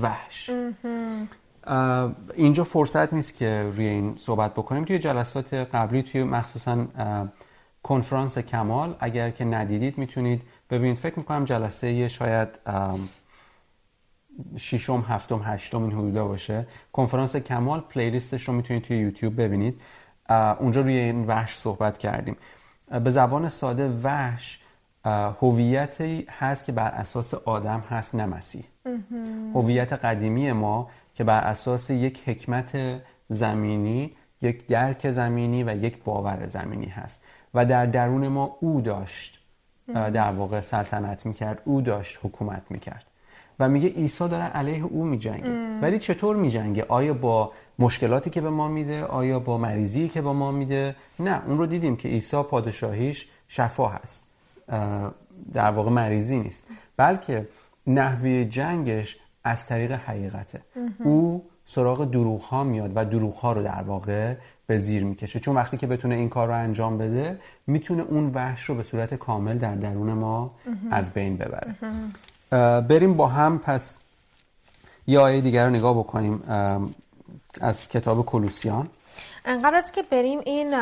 وحش. 0.00 0.50
اینجا 2.34 2.64
فرصت 2.64 3.12
نیست 3.12 3.34
که 3.36 3.70
روی 3.72 3.86
این 3.86 4.16
صحبت 4.18 4.52
بکنیم. 4.52 4.84
توی 4.84 4.98
جلسات 4.98 5.54
قبلی 5.54 6.02
توی 6.02 6.24
مخصوصا 6.24 6.86
کنفرانس 7.82 8.38
کمال 8.38 8.96
اگر 9.00 9.30
که 9.30 9.44
ندیدید 9.44 9.98
می‌تونید 9.98 10.42
ببینید. 10.70 10.96
فکر 10.96 11.18
می‌کنم 11.18 11.44
جلسه 11.44 12.08
شاید 12.08 12.48
ام، 12.66 13.08
ششم 14.56 15.04
هفتم 15.08 15.40
هشتم 15.44 15.82
این 15.82 15.92
حدودا 15.92 16.28
باشه. 16.28 16.66
کنفرانس 16.92 17.36
کمال 17.36 17.80
پلیلیستش 17.80 18.48
رو 18.48 18.54
می‌تونید 18.54 18.82
توی 18.82 18.96
یوتیوب 18.96 19.40
ببینید. 19.40 19.80
اونجا 20.60 20.80
روی 20.80 20.96
این 20.96 21.26
وحش 21.26 21.56
صحبت 21.56 21.98
کردیم. 21.98 22.36
به 23.04 23.10
زبان 23.10 23.48
ساده 23.48 23.88
وحش 23.88 24.60
هویتی 25.40 26.26
هست 26.30 26.64
که 26.64 26.72
بر 26.72 26.88
اساس 26.88 27.34
آدم 27.34 27.80
هست 27.80 28.14
نه 28.14 28.26
مسیح. 28.26 28.64
هویت 29.54 29.92
قدیمی 29.92 30.52
ما 30.52 30.90
که 31.14 31.24
بر 31.24 31.40
اساس 31.40 31.90
یک 31.90 32.28
حکمت 32.28 33.00
زمینی 33.28 34.16
یک 34.42 34.66
درک 34.66 35.10
زمینی 35.10 35.64
و 35.64 35.76
یک 35.76 36.04
باور 36.04 36.46
زمینی 36.46 36.86
هست. 36.86 37.24
و 37.54 37.66
در 37.66 37.86
درون 37.86 38.28
ما 38.28 38.56
او 38.60 38.80
داشت. 38.80 39.38
در 39.94 40.32
واقع 40.32 40.60
سلطنت 40.60 41.26
می‌کرد 41.26 41.62
او 41.64 41.80
داشت 41.80 42.18
حکومت 42.22 42.62
می‌کرد. 42.70 43.04
و 43.60 43.68
میگه 43.68 43.88
عیسی 43.88 44.28
داره 44.28 44.44
علیه 44.44 44.84
او 44.84 45.04
میجنگه. 45.04 45.80
ولی 45.82 45.98
چطور 45.98 46.36
میجنگه؟ 46.36 46.84
آیا 46.88 47.14
با 47.14 47.52
مشکلاتی 47.78 48.30
که 48.30 48.40
به 48.40 48.50
ما 48.50 48.68
میده؟ 48.68 49.04
آیا 49.04 49.38
با 49.38 49.58
مریضی 49.58 50.08
که 50.08 50.22
به 50.22 50.32
ما 50.32 50.52
میده؟ 50.52 50.96
نه 51.20 51.42
اون 51.46 51.58
رو 51.58 51.66
دیدیم 51.66 51.96
که 51.96 52.08
عیسی 52.08 52.42
پادشاهیش 52.42 53.28
شفا 53.48 53.88
هست. 53.88 54.24
در 55.52 55.70
واقع 55.70 55.90
مریضی 55.90 56.38
نیست. 56.38 56.66
بلکه 56.96 57.48
نحوه 57.86 58.44
جنگش 58.44 59.16
از 59.44 59.66
طریق 59.66 59.92
حقیقته. 59.92 60.60
او 61.04 61.44
سراغ 61.64 62.10
دروغ 62.10 62.40
ها 62.40 62.64
میاد 62.64 62.92
و 62.94 63.04
دروغ 63.04 63.34
ها 63.34 63.52
رو 63.52 63.62
در 63.62 63.82
واقع 63.82 64.34
به 64.66 64.78
زیر 64.78 65.04
می‌کشه. 65.04 65.40
چون 65.40 65.56
وقتی 65.56 65.76
که 65.76 65.86
بتونه 65.86 66.14
این 66.14 66.28
کار 66.28 66.48
رو 66.48 66.54
انجام 66.54 66.98
بده 66.98 67.38
می‌تونه 67.66 68.02
اون 68.02 68.30
وحش 68.34 68.64
رو 68.64 68.74
به 68.74 68.82
صورت 68.82 69.14
کامل 69.14 69.58
در 69.58 69.74
درون 69.74 70.12
ما 70.12 70.54
از 70.90 71.12
بین 71.12 71.36
ببره. 71.36 71.74
بریم 72.88 73.14
با 73.14 73.26
هم 73.26 73.58
پس 73.58 73.98
یه 75.06 75.20
آیه 75.20 75.40
دیگر 75.40 75.64
رو 75.64 75.70
نگاه 75.70 75.98
بکنیم 75.98 76.42
از 77.60 77.88
کتاب 77.88 78.26
کلوسیان. 78.26 78.88
قبل 79.44 79.76
از 79.76 79.92
که 79.92 80.02
بریم 80.02 80.40
این 80.44 80.74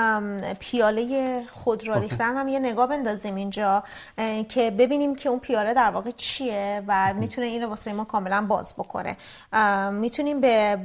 پیاله 0.55 1.45
خود 1.53 1.89
را 1.89 1.99
ریختن 1.99 2.37
هم 2.37 2.49
یه 2.49 2.59
نگاه 2.59 2.87
بندازیم 2.87 3.35
اینجا 3.35 3.85
که 4.49 4.71
ببینیم 4.71 5.15
که 5.15 5.29
اون 5.29 5.39
پیاله 5.39 5.75
در 5.75 5.91
واقع 5.91 6.11
چیه 6.11 6.83
و 6.87 7.15
می‌تونه 7.15 7.47
این 7.47 7.63
رو 7.63 7.69
واسه 7.69 7.93
ما 7.93 8.05
کاملا 8.05 8.47
باز 8.49 8.75
بکنه. 8.79 9.17
می‌تونیم 9.93 10.41
به 10.41 10.77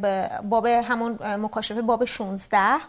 باب 0.49 0.65
همون 0.65 1.19
مکاشفه 1.35 1.81
باب 1.81 2.05
16 2.05 2.57
اه، 2.57 2.81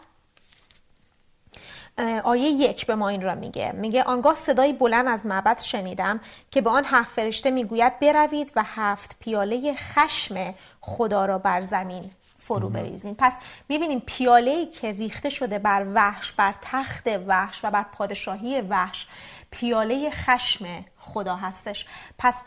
آیه 2.25 2.43
یک 2.43 2.87
به 2.87 2.95
ما 2.95 3.09
این 3.09 3.23
را 3.23 3.35
میگه. 3.35 3.73
میگه 3.73 4.03
آنگاه 4.03 4.35
صدای 4.35 4.73
بلند 4.73 5.09
از 5.09 5.27
معبد 5.27 5.61
شنیدم 5.61 6.21
که 6.51 6.61
به 6.61 6.71
آن 6.71 6.85
هفت 6.87 7.13
فرشته 7.21 7.51
می‌گوید 7.51 7.99
بروید 7.99 8.53
و 8.57 8.63
هفت 8.67 9.17
پیاله 9.21 9.75
خشم 9.75 10.55
خدا 10.81 11.27
را 11.27 11.39
بر 11.39 11.61
زمین 11.61 12.11
فرو 12.39 12.69
بریزین. 12.69 13.15
پس 13.19 13.33
می‌بینیم 13.69 14.03
پیاله 14.07 14.51
ای 14.51 14.67
که 14.67 14.93
ریخته 14.93 15.31
شده 15.31 15.59
بر 15.59 15.87
وحش 15.95 16.33
بر 16.33 16.55
تخت 16.63 17.09
وحش 17.27 17.61
و 17.65 17.71
بر 17.71 17.83
پادشاهی 17.93 18.61
وحش 18.61 19.07
پیاله 19.51 20.11
خشم 20.11 20.85
خدا 20.99 21.37
هستش. 21.37 21.87
پس 22.19 22.45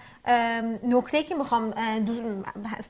نکته 0.84 1.24
که 1.24 1.36
می‌خوام 1.36 1.70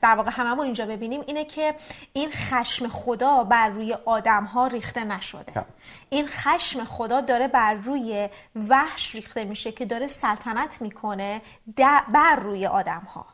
در 0.02 0.14
واقع 0.14 0.30
هممون 0.30 0.64
اینجا 0.64 0.86
ببینیم 0.86 1.20
اینه 1.26 1.44
که 1.44 1.74
این 2.12 2.30
خشم 2.30 2.88
خدا 2.88 3.44
بر 3.44 3.68
روی 3.68 3.96
آدم 4.04 4.44
ها 4.44 4.66
ریخته 4.66 5.04
نشده. 5.04 5.52
یا. 5.56 5.64
این 6.10 6.26
خشم 6.26 6.84
خدا 6.84 7.20
داره 7.20 7.48
بر 7.48 7.74
روی 7.74 8.28
وحش 8.68 9.14
ریخته 9.14 9.44
میشه 9.44 9.72
که 9.72 9.84
داره 9.84 10.06
سلطنت 10.06 10.82
می‌کنه 10.82 11.42
بر 12.12 12.36
روی 12.36 12.66
آدم 12.66 13.02
ها 13.14 13.26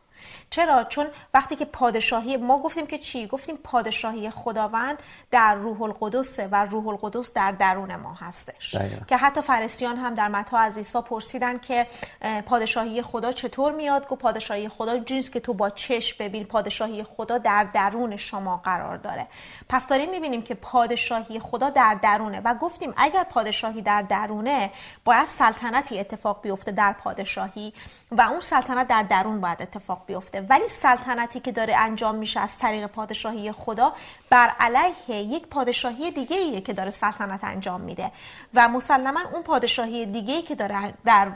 چرا؟ 0.50 0.84
چون 0.84 1.06
وقتی 1.34 1.56
که 1.56 1.64
پادشاهی 1.64 2.36
ما 2.36 2.58
گفتیم 2.58 2.86
که 2.86 2.98
چی؟ 2.98 3.26
گفتیم 3.26 3.56
پادشاهی 3.56 4.30
خداوند 4.30 5.02
در 5.30 5.54
روح 5.54 5.82
القدسه 5.82 6.48
و 6.52 6.64
روح 6.64 6.88
القدس 6.88 7.32
در 7.32 7.52
درون 7.52 7.96
ما 7.96 8.14
هستش. 8.14 8.76
که 9.06 9.16
حتی 9.16 9.40
فرستیان 9.40 9.96
هم 9.96 10.14
در 10.14 10.28
متا 10.28 10.58
از 10.58 10.78
عیسی 10.78 11.00
پرسیدن 11.00 11.58
که 11.58 11.86
اه، 12.22 12.40
پادشاهی 12.40 13.02
خدا 13.02 13.32
چطور 13.32 13.72
میاد؟ 13.72 14.08
گفت 14.08 14.20
پادشاهی 14.20 14.68
خدا 14.68 14.98
جنس 14.98 15.30
که 15.30 15.40
تو 15.40 15.54
با 15.54 15.70
چشم 15.70 16.16
ببین 16.24 16.44
پادشاهی 16.44 17.02
خدا 17.02 17.38
در 17.38 17.64
درون 17.64 18.16
شما 18.16 18.56
قرار 18.56 18.96
داره. 18.96 19.26
پس 19.68 19.88
داریم 19.88 20.10
می‌بینیم 20.10 20.42
که 20.42 20.54
پادشاهی 20.54 21.38
خدا 21.40 21.70
در 21.70 21.94
درونه 22.02 22.40
و 22.44 22.54
گفتیم 22.54 22.94
اگر 22.96 23.24
پادشاهی 23.24 23.82
در 23.82 24.02
درونه 24.02 24.70
باید 25.04 25.26
سلطنتی 25.26 26.00
اتفاق 26.00 26.42
بیفته 26.42 26.72
در 26.72 26.92
پادشاهی 26.92 27.72
و 28.10 28.20
اون 28.20 28.40
سلطنت 28.40 28.88
در 28.88 29.02
درون 29.02 29.40
باید 29.40 29.62
اتفاق 29.62 30.05
بیفته. 30.06 30.40
ولی 30.40 30.68
سلطنتی 30.68 31.40
که 31.40 31.52
داره 31.52 31.76
انجام 31.76 32.14
میشه 32.14 32.40
از 32.40 32.58
طریق 32.58 32.86
پادشاهی 32.86 33.52
خدا 33.52 33.92
بر 34.30 34.52
علیه 34.60 35.16
یک 35.16 35.46
پادشاهی 35.46 36.10
دیگه 36.10 36.36
ایه 36.36 36.60
که 36.60 36.72
داره 36.72 36.90
سلطنت 36.90 37.44
انجام 37.44 37.80
میده. 37.80 38.12
و 38.54 38.68
مسلما 38.68 39.20
اون 39.32 39.42
پادشاهی 39.42 40.06
دیگه 40.06 40.34
ای 40.34 40.42
که 40.42 40.54
داره 40.54 40.94
در 41.04 41.28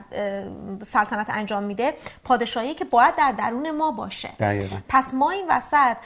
سلطنت 0.82 1.30
انجام 1.30 1.62
میده 1.62 1.94
پادشاهی 2.24 2.74
که 2.74 2.84
باید 2.84 3.16
در 3.16 3.32
درون 3.32 3.70
ما 3.70 3.90
باشه. 3.90 4.28
دقیقاً. 4.38 4.76
پس 4.88 5.14
ما 5.14 5.30
این 5.30 5.46
وسط 5.48 5.96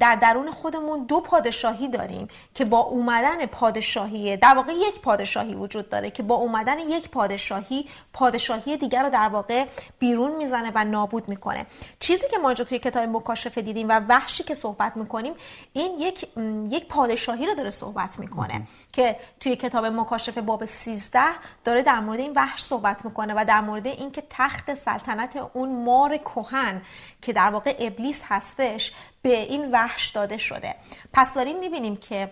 در 0.00 0.14
درون 0.14 0.50
خودمون 0.50 1.04
دو 1.04 1.20
پادشاهی 1.20 1.88
داریم 1.88 2.28
که 2.54 2.64
با 2.64 2.78
اومدن 2.78 3.46
پادشاهی 3.46 4.36
در 4.36 4.54
واقع 4.54 4.72
یک 4.72 5.00
پادشاهی 5.00 5.54
وجود 5.54 5.88
داره 5.88 6.10
که 6.10 6.22
با 6.22 6.34
اومدن 6.34 6.78
یک 6.78 7.10
پادشاهی 7.10 7.88
پادشاهی 8.12 8.76
دیگر 8.76 9.02
رو 9.02 9.10
در 9.10 9.28
واقع 9.28 9.66
بیرون 9.98 10.36
می‌زنه 10.36 10.72
و 10.74 10.84
نابود 10.84 11.28
می‌کنه. 11.28 11.66
چیزی 12.00 12.28
که 12.28 12.38
ما 12.38 12.48
اینجا 12.48 12.64
توی 12.64 12.78
کتاب 12.78 13.08
مکاشفه 13.08 13.62
دیدیم 13.62 13.88
و 13.88 14.00
وحشی 14.08 14.44
که 14.44 14.54
صحبت 14.54 14.96
می‌کنیم 14.96 15.34
این 15.72 15.98
یک 15.98 16.28
یک 16.70 16.88
پادشاهی 16.88 17.46
رو 17.46 17.54
داره 17.54 17.70
صحبت 17.70 18.18
می‌کنه 18.18 18.62
که 18.92 19.16
توی 19.40 19.56
کتاب 19.56 19.84
مکاشفه 19.84 20.40
باب 20.40 20.64
13 20.64 21.20
داره 21.64 21.82
در 21.82 22.00
مورد 22.00 22.20
این 22.20 22.32
وحش 22.36 22.62
صحبت 22.62 23.04
می‌کنه 23.04 23.34
و 23.36 23.44
در 23.48 23.60
مورد 23.60 23.86
اینکه 23.86 24.22
تخت 24.30 24.74
سلطنت 24.74 25.36
اون 25.52 25.84
مار 25.84 26.16
کهن 26.16 26.82
که 27.22 27.32
در 27.32 27.50
واقع 27.50 27.74
ابلیس 27.78 28.22
هستش 28.24 28.92
به 29.22 29.38
این 29.38 29.70
وحش 29.70 30.08
داده 30.08 30.36
شده. 30.36 30.74
پس 31.12 31.34
داریم 31.34 31.58
می‌بینیم 31.58 31.96
که 31.96 32.30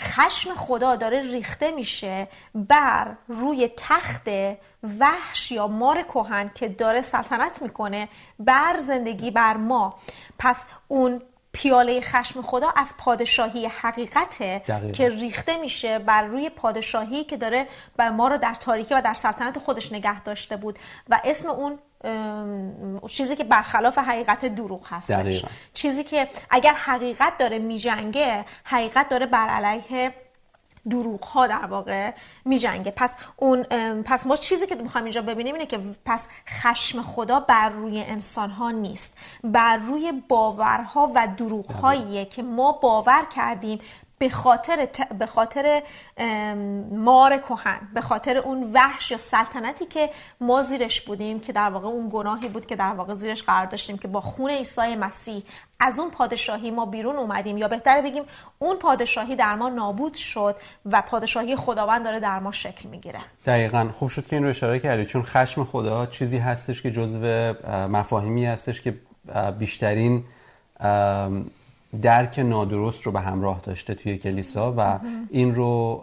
خشم 0.00 0.54
خدا 0.54 0.96
داره 0.96 1.20
ریخته 1.20 1.70
میشه 1.70 2.28
بر 2.54 3.16
روی 3.28 3.70
تخت 3.76 4.28
وحش 4.98 5.52
یا 5.52 5.66
مار 5.66 6.02
کهن 6.02 6.50
که 6.54 6.68
داره 6.68 7.02
سلطنت 7.02 7.62
می‌کنه 7.62 8.08
بر 8.38 8.76
زندگی 8.78 9.30
بر 9.30 9.56
ما. 9.56 9.98
پس 10.38 10.66
اون 10.88 11.22
پیاله 11.52 12.00
خشم 12.00 12.42
خدا 12.42 12.72
از 12.76 12.94
پادشاهی 12.98 13.66
حقیقته 13.66 14.58
دقیقاً. 14.58 14.92
که 14.92 15.08
ریخته 15.08 15.56
میشه 15.56 15.98
بر 15.98 16.22
روی 16.22 16.50
پادشاهی 16.50 17.24
که 17.24 17.36
داره 17.36 17.68
بر 17.96 18.10
ما 18.10 18.28
رو 18.28 18.38
در 18.38 18.54
تاریکی 18.54 18.94
و 18.94 19.00
در 19.00 19.14
سلطنت 19.14 19.58
خودش 19.58 19.92
نگه 19.92 20.20
داشته 20.20 20.56
بود. 20.56 20.78
و 21.08 21.20
اسم 21.24 21.48
اون 21.48 21.78
چیزی 23.08 23.36
که 23.36 23.44
برخلاف 23.44 23.98
حقیقت 23.98 24.44
دروغ 24.44 24.86
هستش. 24.88 25.14
دقیقاً. 25.14 25.48
چیزی 25.74 26.04
که 26.04 26.28
اگر 26.50 26.74
حقیقت 26.74 27.38
داره 27.38 27.58
میجنگه 27.58 28.44
حقیقت 28.64 29.08
داره 29.08 29.26
بر 29.26 29.48
علیه 29.48 30.14
دروغ 30.90 31.24
ها 31.24 31.46
در 31.46 31.66
واقع 31.66 32.12
می 32.44 32.58
جنگه 32.58 32.90
پس 32.96 33.16
اون 33.36 33.62
پس 34.04 34.26
ما 34.26 34.36
چیزی 34.36 34.66
که 34.66 34.74
می‌خوایم 34.74 35.04
اینجا 35.04 35.22
ببینیم 35.22 35.54
اینه 35.54 35.66
که 35.66 35.80
پس 36.04 36.28
خشم 36.48 37.02
خدا 37.02 37.40
بر 37.40 37.68
روی 37.68 38.02
انسان 38.02 38.50
ها 38.50 38.70
نیست. 38.70 39.14
بر 39.44 39.76
روی 39.76 40.12
باورها 40.28 41.12
و 41.14 41.28
دروغ 41.36 41.72
هاییه 41.72 42.24
که 42.24 42.42
ما 42.42 42.72
باور 42.72 43.24
کردیم 43.36 43.78
به 44.18 44.28
خاطر 44.28 44.88
به 45.18 45.26
خاطر 45.26 45.82
مار 46.90 47.38
کهن 47.38 47.88
به 47.94 48.00
خاطر 48.00 48.38
اون 48.38 48.70
وحش 48.72 49.10
یا 49.10 49.16
سلطنتی 49.16 49.86
که 49.86 50.10
ما 50.40 50.62
زیرش 50.62 51.00
بودیم 51.00 51.40
که 51.40 51.52
در 51.52 51.70
واقع 51.70 51.88
اون 51.88 52.08
گناهی 52.12 52.48
بود 52.48 52.66
که 52.66 52.76
در 52.76 52.92
واقع 52.92 53.14
زیرش 53.14 53.42
قرار 53.42 53.66
داشتیم 53.66 53.98
که 53.98 54.08
با 54.08 54.20
خون 54.20 54.50
عیسی 54.50 54.96
مسیح 54.96 55.42
از 55.80 55.98
اون 55.98 56.10
پادشاهی 56.10 56.70
ما 56.70 56.86
بیرون 56.86 57.16
اومدیم. 57.16 57.58
یا 57.58 57.68
بهتره 57.68 58.02
بگیم 58.02 58.22
اون 58.58 58.76
پادشاهی 58.76 59.36
در 59.36 59.54
ما 59.54 59.68
نابود 59.68 60.14
شد 60.14 60.56
و 60.86 61.02
پادشاهی 61.02 61.56
خداوند 61.56 62.04
داره 62.04 62.20
در 62.20 62.38
ما 62.38 62.52
شکل 62.52 62.88
می‌گیره. 62.88 63.18
دقیقا. 63.46 63.88
خوب 63.98 64.08
شد 64.08 64.26
که 64.26 64.36
این 64.36 64.44
رو 64.44 64.50
اشاره 64.50 64.78
کردی. 64.78 65.04
چون 65.04 65.22
خشم 65.22 65.64
خدا 65.64 66.06
چیزی 66.06 66.38
هستش 66.38 66.82
که 66.82 66.90
جزو 66.90 67.54
مفاهیمی 67.88 68.46
هستش 68.46 68.80
که 68.80 68.94
بیشترین 69.58 70.24
درک 72.02 72.38
نادرست 72.38 73.02
رو 73.02 73.12
به 73.12 73.20
همراه 73.20 73.60
داشته 73.60 73.94
توی 73.94 74.18
کلیسا 74.18 74.74
و 74.76 74.98
این 75.30 75.54
رو 75.54 76.02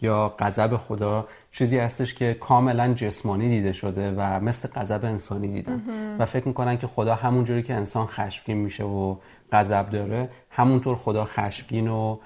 یا 0.00 0.34
غضب 0.38 0.76
خدا 0.76 1.26
چیزی 1.52 1.78
هستش 1.78 2.14
که 2.14 2.34
کاملا 2.34 2.94
جسمانی 2.94 3.48
دیده 3.48 3.72
شده 3.72 4.14
و 4.16 4.40
مثل 4.40 4.68
غضب 4.68 5.04
انسانی 5.04 5.48
دیدن. 5.48 5.82
و 6.18 6.26
فکر 6.26 6.48
می‌کنن 6.48 6.78
که 6.78 6.86
خدا 6.86 7.14
همونجوری 7.14 7.62
که 7.62 7.74
انسان 7.74 8.06
خشمگین 8.06 8.56
میشه 8.56 8.84
و 8.84 9.16
غضب 9.52 9.90
داره 9.90 10.28
همونطور 10.50 10.96
خدا 10.96 11.24
خشمگین 11.24 11.88
و 11.88 12.16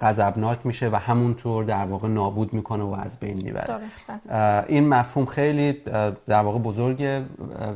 غضبناک 0.00 0.58
میشه 0.66 0.88
و 0.88 0.96
همونطور 0.96 1.64
در 1.64 1.84
واقع 1.84 2.08
نابود 2.08 2.52
می‌کنه 2.52 2.84
و 2.84 2.96
از 3.02 3.18
بین 3.18 3.42
می‌بره. 3.42 3.80
این 4.68 4.88
مفهوم 4.88 5.26
خیلی 5.26 5.72
در 6.26 6.42
واقع 6.42 6.58
بزرگه. 6.58 7.22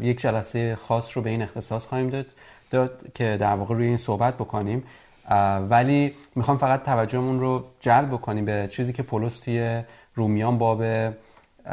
یک 0.00 0.20
جلسه 0.20 0.76
خاص 0.76 1.16
رو 1.16 1.22
به 1.22 1.30
این 1.30 1.42
اختصاص 1.42 1.87
خواهیم 1.87 2.11
داد. 2.11 2.26
داد 2.70 3.12
که 3.14 3.37
در 3.40 3.54
واقع 3.54 3.74
روی 3.74 3.87
این 3.87 3.96
صحبت 3.96 4.35
بکنیم. 4.35 4.85
ولی 5.70 6.14
می‌خوام 6.35 6.59
فقط 6.59 6.83
توجهمون 6.83 7.40
رو 7.40 7.64
جلب 7.81 8.09
بکنیم 8.09 8.44
به 8.44 8.68
چیزی 8.70 8.92
که 8.92 9.02
پولس 9.02 9.38
توی 9.38 9.83
رومیان 10.14 10.59
باب 10.59 10.83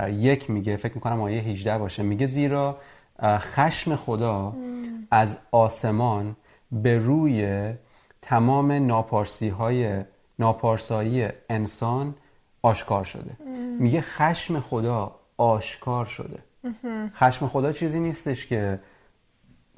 یک 0.10 0.50
میگه. 0.50 0.76
فکر 0.78 0.94
می‌کنم 0.96 1.22
آیه 1.22 1.42
18 1.42 1.78
باشه. 1.78 2.04
میگه 2.04 2.26
زیرا 2.26 2.78
خشم 3.24 3.96
خدا 3.96 4.54
از 5.12 5.38
آسمان 5.52 6.36
به 6.72 7.00
روی 7.00 7.70
تمام 8.22 8.72
ناپارسی 8.72 9.50
های 9.50 10.04
ناپارسایی 10.40 11.28
انسان 11.50 12.16
آشکار 12.62 13.04
شده. 13.04 13.32
میگه 13.80 14.02
خشم 14.02 14.60
خدا 14.60 15.16
آشکار 15.38 16.06
شده. 16.06 16.40
خشم 17.16 17.48
خدا 17.48 17.72
چیزی 17.72 18.00
نیستش 18.00 18.46
که 18.48 18.80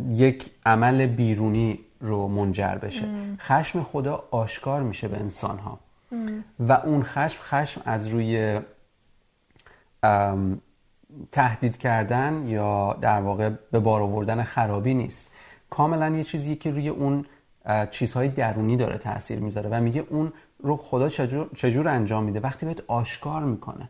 یک 0.09 0.51
عمل 0.65 1.05
بیرونی 1.05 1.79
رو 2.01 2.27
منجر 2.27 2.75
بشه. 2.75 3.05
خشم 3.39 3.83
خدا 3.83 4.23
آشکار 4.31 4.83
میشه 4.83 5.07
به 5.07 5.17
انسان 5.17 5.59
ها 5.59 5.79
و 6.59 6.71
اون 6.73 7.03
خشم 7.03 7.39
خشم 7.41 7.81
از 7.85 8.07
روی 8.07 8.59
تهدید 11.31 11.77
کردن 11.77 12.43
یا 12.47 12.97
در 13.01 13.21
واقع 13.21 13.49
به 13.71 13.79
بار 13.79 14.01
آوردن 14.01 14.43
خرابی 14.43 14.93
نیست. 14.93 15.27
کاملا 15.69 16.09
یه 16.09 16.23
چیزی 16.23 16.55
که 16.55 16.71
روی 16.71 16.89
اون 16.89 17.25
چیزهای 17.91 18.27
درونی 18.27 18.77
داره 18.77 18.97
تاثیر 18.97 19.39
می‌ذاره 19.39 19.69
و 19.69 19.81
میگه 19.81 20.05
اون 20.09 20.33
رو 20.59 20.77
خدا 20.77 21.09
چجور, 21.09 21.49
چجور 21.55 21.87
انجام 21.87 22.23
میده؟ 22.23 22.39
وقتی 22.39 22.65
بهت 22.65 22.81
آشکار 22.87 23.43
می‌کنه. 23.43 23.89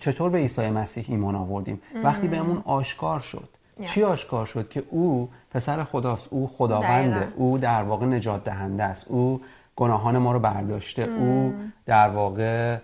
چطور 0.00 0.30
به 0.30 0.38
عیسی 0.38 0.70
مسیح 0.70 1.04
ایمان 1.08 1.34
آوردیم؟ 1.34 1.82
وقتی 2.04 2.28
بهمون 2.28 2.62
آشکار 2.64 3.20
شد. 3.20 3.48
چی 3.86 4.02
آشکار 4.02 4.46
شد 4.46 4.68
که 4.68 4.82
او 4.90 5.30
پسر 5.50 5.84
خداست 5.84 6.28
او 6.30 6.50
خداونده 6.56 7.28
او 7.36 7.58
در 7.58 7.82
واقع 7.82 8.06
نجات 8.06 8.44
دهنده 8.44 8.84
است 8.84 9.06
او 9.08 9.40
گناهان 9.76 10.18
ما 10.18 10.32
رو 10.32 10.40
برداشته 10.40 11.02
او 11.02 11.54
در 11.86 12.08
واقع 12.08 12.78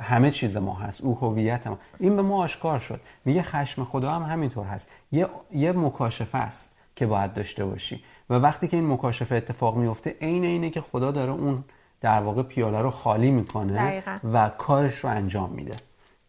همه 0.00 0.30
چیز 0.30 0.56
ما 0.56 0.74
هست 0.74 1.00
او 1.00 1.18
هویت 1.18 1.66
ما. 1.66 1.78
این 1.98 2.16
به 2.16 2.22
ما 2.22 2.44
آشکار 2.44 2.78
شد. 2.78 3.00
میگه 3.24 3.42
خشم 3.42 3.84
خدا 3.84 4.12
هم 4.12 4.22
همینطور 4.22 4.66
هست. 4.66 4.88
یه, 5.12 5.28
یه 5.52 5.72
مکاشفه 5.72 6.38
است 6.38 6.74
که 6.96 7.06
باید 7.06 7.32
داشته 7.32 7.64
باشی. 7.64 8.04
و 8.30 8.34
وقتی 8.34 8.68
که 8.68 8.76
این 8.76 8.92
مکاشفه 8.92 9.34
اتفاق 9.34 9.76
میفته 9.76 10.16
عین 10.20 10.44
اینه 10.44 10.70
که 10.70 10.80
خدا 10.80 11.10
داره 11.10 11.32
اون 11.32 11.64
در 12.00 12.22
واقع 12.22 12.42
پیاله 12.42 12.80
رو 12.80 12.90
خالی 12.90 13.30
می‌کنه 13.30 14.02
و 14.32 14.48
کارش 14.48 14.94
رو 14.94 15.10
انجام 15.10 15.50
میده. 15.50 15.76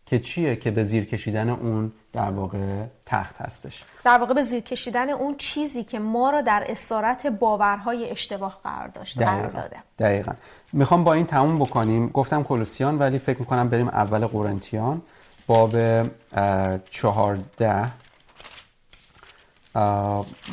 که 0.08 0.20
چیه 0.20 0.56
که 0.56 0.72
به 0.72 0.84
زیر 0.84 1.06
کشیدن 1.06 1.50
اون 1.50 1.92
در 2.14 2.30
واقع 2.30 2.84
تخت 3.06 3.42
هستش. 3.42 3.84
در 4.04 4.18
واقع 4.18 4.34
به 4.34 4.42
زیر 4.42 4.60
کشیدن 4.60 5.10
اون 5.10 5.36
چیزی 5.38 5.84
که 5.84 6.00
ما 6.00 6.30
رو 6.30 6.42
در 6.42 6.64
اسارت 6.68 7.28
باورهای 7.28 8.10
اشتباه 8.10 8.60
قرار 8.64 8.92
قرار 9.16 9.48
داده. 9.48 9.78
دقیقا. 10.00 10.32
می‌خوام 10.74 11.04
با 11.04 11.14
این 11.14 11.26
تموم 11.26 11.56
بکنیم. 11.60 12.08
گفتم 12.08 12.44
کلوسیان 12.44 12.98
ولی 12.98 13.20
فکر 13.20 13.40
می‌کنم 13.40 13.70
بریم 13.70 13.88
اول 13.88 14.28
قرنتیان. 14.28 15.02
باب 15.48 15.76
چهارده. 16.90 17.92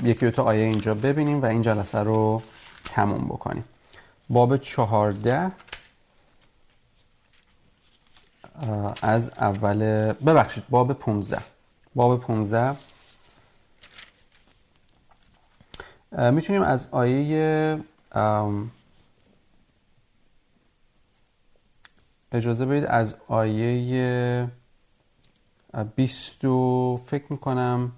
یکی 0.02 0.30
دو 0.30 0.42
آیه 0.42 0.64
اینجا 0.64 0.94
ببینیم 0.94 1.42
و 1.42 1.46
این 1.46 1.62
جلسه 1.62 1.98
رو 1.98 2.42
تموم 2.84 3.24
بکنیم. 3.24 3.64
باب 4.30 4.56
چهارده. 4.56 5.50
از 9.02 9.30
اول 9.36 9.78
ببخشید 10.12 10.64
باب 10.70 10.92
15 10.92 11.38
باب 11.94 12.20
15 12.20 12.76
می‌تونیم 16.30 16.62
از 16.62 16.88
آیه 16.90 17.78
اجازه 22.32 22.66
بدید 22.66 22.84
از 22.84 23.14
آیه 23.28 24.50
20 25.96 26.40
فکر 27.06 27.24
می‌کنم 27.30 27.92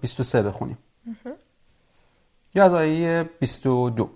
23 0.00 0.42
بخونیم. 0.42 0.78
یا 2.54 2.64
از 2.64 2.72
آیه 2.72 3.30
22 3.40 4.10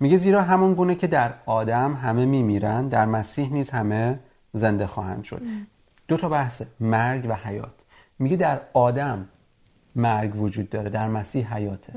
میگه 0.00 0.16
زیرا 0.16 0.42
همون 0.42 0.74
گونه 0.74 0.94
که 0.94 1.06
در 1.06 1.34
آدم 1.46 1.94
همه 1.94 2.26
میمیرن 2.26 2.88
در 2.88 3.06
مسیح 3.06 3.52
نیز 3.52 3.70
همه 3.70 4.18
زنده 4.52 4.86
خواهند 4.86 5.24
شد. 5.24 5.42
دو 6.08 6.16
تا 6.16 6.28
بحثه 6.28 6.66
مرگ 6.80 7.26
و 7.28 7.34
حیات. 7.34 7.74
میگه 8.18 8.36
در 8.36 8.60
آدم 8.72 9.28
مرگ 9.96 10.36
وجود 10.36 10.70
داره 10.70 10.88
در 10.88 11.08
مسیح 11.08 11.54
حیاته. 11.54 11.92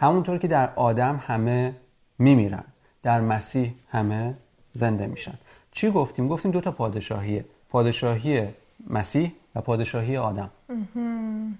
همونطور 0.00 0.38
که 0.38 0.48
در 0.48 0.74
آدم 0.74 1.22
همه 1.26 1.74
میمیرن 2.18 2.64
در 3.02 3.20
مسیح 3.20 3.74
همه 3.88 4.34
زنده 4.72 5.06
میشن. 5.06 5.34
چی 5.72 5.90
گفتیم؟ 5.90 6.28
گفتیم 6.28 6.50
دو 6.50 6.60
تا 6.60 6.70
پادشاهیه. 6.70 7.44
پادشاهی 7.68 8.48
مسیح 8.86 9.32
و 9.54 9.60
پادشاهی 9.60 10.16
آدم. 10.16 10.50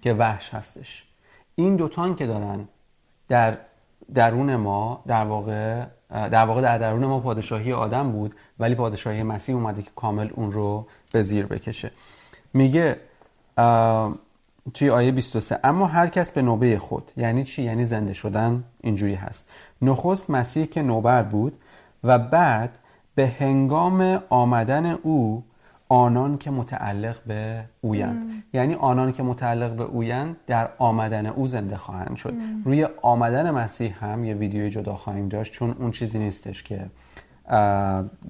که 0.03 0.15
وحش 0.15 0.55
هستش. 0.55 1.05
این 1.55 1.77
دوتان 1.77 2.15
که 2.15 2.27
دارن 2.27 2.69
در 3.29 3.59
درون 4.15 4.57
ما 4.57 5.03
در 5.07 5.25
واقع 5.25 5.85
در 6.11 6.45
واقع 6.45 6.61
در 6.61 6.79
درون 6.79 7.07
ما 7.07 7.21
پادشاهی 7.21 7.73
آدم 7.73 8.13
بود 8.13 8.35
ولی 8.59 8.75
پادشاهی 8.75 9.23
مسیح 9.23 9.55
اومده 9.55 9.83
که 9.83 9.91
کامل 9.97 10.31
اون 10.35 10.53
رو 10.53 10.87
به 11.13 11.23
زیر 11.23 11.47
بکشه. 11.47 11.91
میگه 12.55 12.97
توی 14.75 14.91
آیه 14.91 15.13
23 15.13 15.61
اما 15.65 15.87
هر 15.87 16.07
کس 16.07 16.33
به 16.33 16.43
نوبه 16.43 16.79
خود 16.79 17.13
یعنی 17.17 17.45
چی؟ 17.45 17.63
یعنی 17.63 17.87
زنده 17.87 18.13
شدن 18.13 18.65
اینجوری 18.81 19.15
هست. 19.15 19.49
نخست 19.83 20.31
مسیح 20.31 20.67
که 20.67 20.83
نوبر 20.83 21.23
بود 21.23 21.59
و 22.05 22.19
بعد 22.19 22.79
به 23.15 23.27
هنگام 23.27 24.23
آمدن 24.31 24.87
او 24.87 25.45
آنان 25.89 26.39
که 26.39 26.51
متعلق 26.51 27.17
به 27.27 27.65
اویند. 27.81 28.45
یعنی 28.53 28.75
آنان 28.75 29.13
که 29.13 29.23
متعلق 29.23 29.73
به 29.73 29.83
اویند 29.83 30.37
در 30.47 30.69
آمدن 30.79 31.27
او 31.27 31.49
زنده 31.49 31.77
خواهند 31.77 32.17
شد. 32.17 32.35
روی 32.65 32.87
آمدن 33.03 33.51
مسیح 33.51 34.05
هم 34.05 34.25
یه 34.25 34.35
ویدیوی 34.35 34.71
جدا 34.71 34.95
خواهیم 34.95 35.29
داشت 35.29 35.53
چون 35.53 35.77
اون 35.79 35.91
چیزی 35.91 36.19
نیستش 36.19 36.63
که 36.63 36.87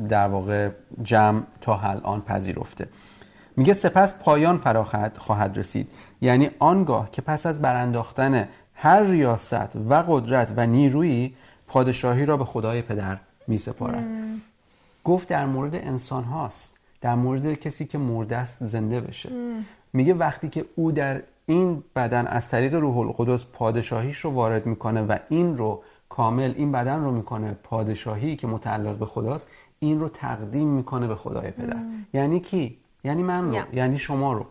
در 0.09 0.29
واقع 0.29 0.71
جمع 1.03 1.43
تا 1.61 1.81
الان 1.81 2.21
پذیرفته. 2.21 2.89
میگه 3.57 3.73
سپس 3.73 4.15
پایان 4.15 4.59
فراخت 4.59 5.19
خواهد 5.19 5.59
رسید. 5.59 5.89
یعنی 6.21 6.51
آنگاه 6.59 7.11
که 7.11 7.23
پس 7.23 7.47
از 7.47 7.63
برانداختن 7.63 8.49
هر 8.75 9.03
ریاست 9.03 9.77
و 9.89 9.95
قدرت 10.09 10.53
و 10.57 10.67
نیرویی 10.67 11.35
پادشاهی 11.67 12.25
را 12.25 12.37
به 12.37 12.45
خدای 12.45 12.83
پدر 12.83 13.17
می 13.47 13.59
سپارد 13.59 14.05
گفت 15.05 15.29
در 15.29 15.47
مورد 15.47 15.75
انسان 15.75 16.25
هاست. 16.25 16.74
در 17.05 17.15
مورد 17.15 17.55
کسی 17.55 17.85
که 17.85 17.99
مرده 17.99 18.37
است 18.37 18.65
زنده 18.65 19.01
بشه. 19.01 19.31
میگه 19.93 20.15
وقتی 20.15 20.49
که 20.49 20.65
او 20.77 20.93
در 20.93 21.23
این 21.47 21.83
بدن 21.97 22.27
از 22.27 22.49
طریق 22.49 22.75
روح 22.75 22.99
القدس 22.99 23.47
پادشاهیش 23.53 24.19
رو 24.19 24.31
وارد 24.31 24.67
می‌کنه 24.67 25.03
و 25.03 25.19
این 25.29 25.59
رو 25.59 25.83
کامل 26.09 26.53
این 26.57 26.73
بدن 26.73 27.05
رو 27.05 27.11
می‌کنه 27.11 27.57
پادشاهی 27.63 28.37
که 28.37 28.47
متعلق 28.47 28.97
به 28.97 29.07
خداست 29.07 29.49
این 29.79 30.01
رو 30.01 30.09
تقدیم 30.09 30.69
می‌کنه 30.69 31.07
به 31.07 31.15
خدای 31.15 31.51
پدر. 31.51 31.77
یعنی 32.13 32.41
کی؟ 32.41 32.77
یعنی 33.05 33.23
من 33.23 33.51
رو 33.51 33.59
یعنی 33.73 33.99
شما 33.99 34.33
رو. 34.33 34.47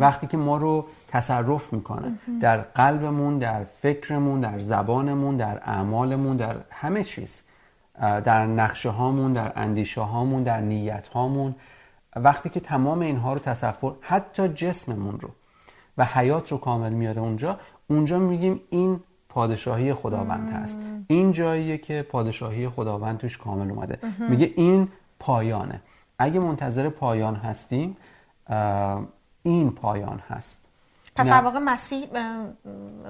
وقتی 0.00 0.26
که 0.26 0.36
ما 0.36 0.56
رو 0.56 0.86
تصرف 1.08 1.72
می‌کنه 1.72 2.18
در 2.40 2.58
قلبمون 2.58 3.38
در 3.38 3.64
فکرمون 3.64 4.40
در 4.40 4.58
زبانمون 4.58 5.36
در 5.36 5.60
اعمالمون 5.64 6.36
در 6.36 6.56
همه 6.70 7.04
چیز. 7.04 7.42
در 8.00 8.46
نقشه 8.46 8.90
هامون 8.90 9.32
در 9.32 9.52
اندیشه 9.56 10.00
هامون 10.00 10.42
در 10.42 10.60
نیت 10.60 11.08
هامون. 11.08 11.54
وقتی 12.16 12.48
که 12.48 12.60
تمام 12.60 13.00
اینها 13.00 13.32
رو 13.32 13.38
تصور 13.38 13.94
حتی 14.00 14.48
جسممون 14.48 15.20
رو 15.20 15.28
و 15.98 16.04
حیات 16.04 16.52
رو 16.52 16.58
کامل 16.58 16.92
میاره 16.92 17.20
اونجا 17.20 17.60
اونجا 17.86 18.18
میگیم 18.18 18.60
این 18.70 19.00
پادشاهی 19.28 19.94
خداوند 19.94 20.50
هست. 20.50 20.80
این 21.06 21.32
جاییه 21.32 21.78
که 21.78 22.02
پادشاهی 22.02 22.68
خداوند 22.68 23.18
توش 23.18 23.38
کامل 23.38 23.70
اومده. 23.70 23.98
میگه 24.28 24.52
این 24.56 24.88
پایانه. 25.18 25.80
اگه 26.18 26.40
منتظر 26.40 26.88
پایان 26.88 27.34
هستیم 27.34 27.96
این 29.42 29.70
پایان 29.70 30.18
هست. 30.28 30.66
پس 31.16 31.26
در 31.26 31.40
واقع 31.40 31.58
مسیح 31.58 32.06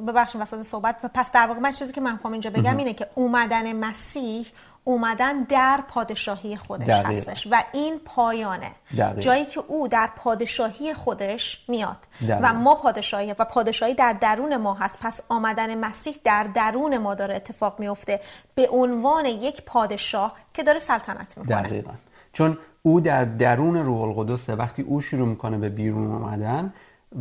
ببخشید 0.06 0.40
وسط 0.40 0.62
صحبت 0.62 0.96
پس 1.14 1.32
در 1.32 1.46
واقع 1.46 1.60
من 1.60 1.70
چیزی 1.70 1.92
که 1.92 2.00
من 2.00 2.12
می‌خوام 2.12 2.32
اینجا 2.32 2.50
بگم 2.50 2.76
اینه 2.76 2.94
که 2.94 3.06
اومدن 3.14 3.72
مسیح 3.76 4.46
اومدن 4.84 5.42
در 5.42 5.80
پادشاهی 5.88 6.56
خودش 6.56 6.88
هستش 6.88 7.48
و 7.50 7.64
این 7.72 8.00
پایانه. 8.04 8.70
جایی 9.18 9.44
که 9.44 9.60
او 9.68 9.88
در 9.88 10.10
پادشاهی 10.16 10.94
خودش 10.94 11.64
میاد 11.68 11.96
و 12.28 12.52
ما 12.52 12.74
پادشاهی 12.74 13.34
و 13.38 13.44
پادشاهی 13.44 13.94
در 13.94 14.12
درون 14.12 14.56
ما 14.56 14.74
هست 14.74 14.98
پس 15.02 15.20
آمدن 15.28 15.78
مسیح 15.78 16.16
در 16.24 16.44
درون 16.44 16.98
ما 16.98 17.14
داره 17.14 17.36
اتفاق 17.36 17.80
میفته 17.80 18.20
به 18.54 18.68
عنوان 18.68 19.26
یک 19.26 19.62
پادشاه 19.64 20.34
که 20.54 20.62
داره 20.62 20.78
سلطنت 20.78 21.38
می‌کنه. 21.38 21.62
دقیقا. 21.62 21.92
چون 22.32 22.58
او 22.82 23.00
در 23.00 23.24
درون 23.24 23.76
روح 23.76 24.00
القدسه 24.00 24.54
وقتی 24.54 24.82
او 24.82 25.00
شروع 25.00 25.28
می‌کنه 25.28 25.58
به 25.58 25.68
بیرون 25.68 26.12
اومدن 26.12 26.72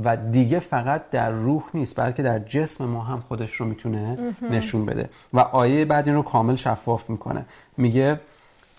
و 0.04 0.18
دیگه 0.18 0.60
فقط 0.60 1.10
در 1.10 1.32
روح 1.32 1.64
نیست 1.74 2.00
بلکه 2.00 2.24
در 2.24 2.40
جسم 2.40 2.86
ما 2.86 3.02
هم 3.02 3.20
خودش 3.20 3.54
رو 3.54 3.66
می‌تونه 3.66 4.18
نشون 4.50 4.86
بده. 4.86 5.10
و 5.34 5.40
آیه 5.40 5.86
بعد 5.86 6.08
این 6.08 6.16
رو 6.16 6.22
کامل 6.22 6.56
شفاف 6.56 7.10
می‌کنه. 7.10 7.46
میگه 7.78 8.20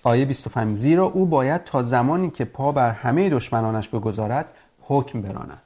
آیه 0.02 0.24
25 0.24 0.76
زیرا 0.76 1.04
او 1.04 1.26
باید 1.26 1.64
تا 1.64 1.82
زمانی 1.82 2.30
که 2.30 2.44
پا 2.44 2.72
بر 2.72 2.90
همه 2.90 3.28
دشمنانش 3.28 3.88
بگذارد 3.88 4.46
حکم 4.80 5.22
براند. 5.22 5.62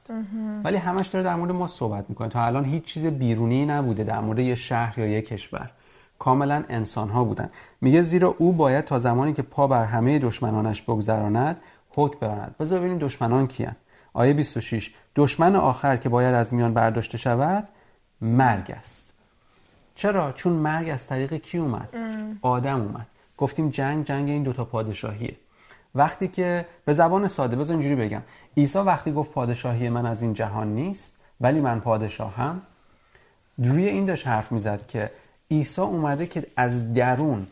ولی 0.63 0.77
همش 0.77 1.07
داره 1.07 1.25
در 1.25 1.35
مورد 1.35 1.51
ما 1.51 1.67
صحبت 1.67 2.05
می‌کنه. 2.09 2.27
تا 2.27 2.45
الان 2.45 2.65
هیچ 2.65 2.83
چیز 2.83 3.05
بیرونی 3.05 3.65
نبوده 3.65 4.03
در 4.03 4.19
مورد 4.19 4.39
یه 4.39 4.55
شهر 4.55 4.99
یا 4.99 5.07
یه 5.07 5.21
کشور. 5.21 5.69
کاملا 6.19 6.63
انسان 6.69 7.09
ها 7.09 7.23
بودن. 7.23 7.49
میگه 7.81 8.01
زیرا 8.01 8.35
او 8.37 8.51
باید 8.51 8.85
تا 8.85 8.99
زمانی 8.99 9.33
که 9.33 9.41
پا 9.41 9.67
بر 9.67 9.85
همه 9.85 10.19
دشمنانش 10.19 10.81
بگذراند 10.81 11.57
حکم 11.89 12.19
براند. 12.19 12.55
بذار 12.59 12.79
ببینیم 12.79 12.97
دشمنان 12.97 13.47
کیان. 13.47 13.75
آیه 14.13 14.33
26 14.33 14.93
دشمن 15.17 15.55
آخر 15.55 15.97
که 15.97 16.09
باید 16.09 16.35
از 16.35 16.53
میان 16.53 16.73
برداشته 16.73 17.17
شود 17.17 17.67
مرگ 18.21 18.71
است. 18.71 19.13
چرا؟ 19.95 20.31
چون 20.31 20.53
مرگ 20.53 20.89
از 20.89 21.07
طریق 21.07 21.33
کی 21.33 21.57
اومد؟ 21.57 21.97
آدم 22.41 22.81
اومد. 22.81 23.07
گفتیم 23.37 23.69
جنگ 23.69 24.05
جنگ 24.05 24.29
این 24.29 24.43
دوتا 24.43 24.65
پادشاهیه. 24.65 25.35
وقتی 25.95 26.27
که 26.27 26.65
به 26.85 26.93
زبان 26.93 27.27
ساده 27.27 27.55
بذار 27.55 27.77
اینجوری 27.77 27.95
بگم. 27.95 28.21
عیسی 28.57 28.79
وقتی 28.79 29.11
گفت 29.11 29.31
پادشاهی 29.31 29.89
من 29.89 30.05
از 30.05 30.21
این 30.21 30.33
جهان 30.33 30.67
نیست 30.75 31.17
ولی 31.41 31.61
من 31.61 31.79
پادشاهم 31.79 32.61
روی 33.57 33.87
این 33.87 34.05
داشت 34.05 34.27
حرف 34.27 34.51
می‌زد 34.51 34.87
که 34.87 35.11
عیسی 35.51 35.81
اومده 35.81 36.27
که 36.27 36.47
از 36.57 36.93
درون 36.93 37.47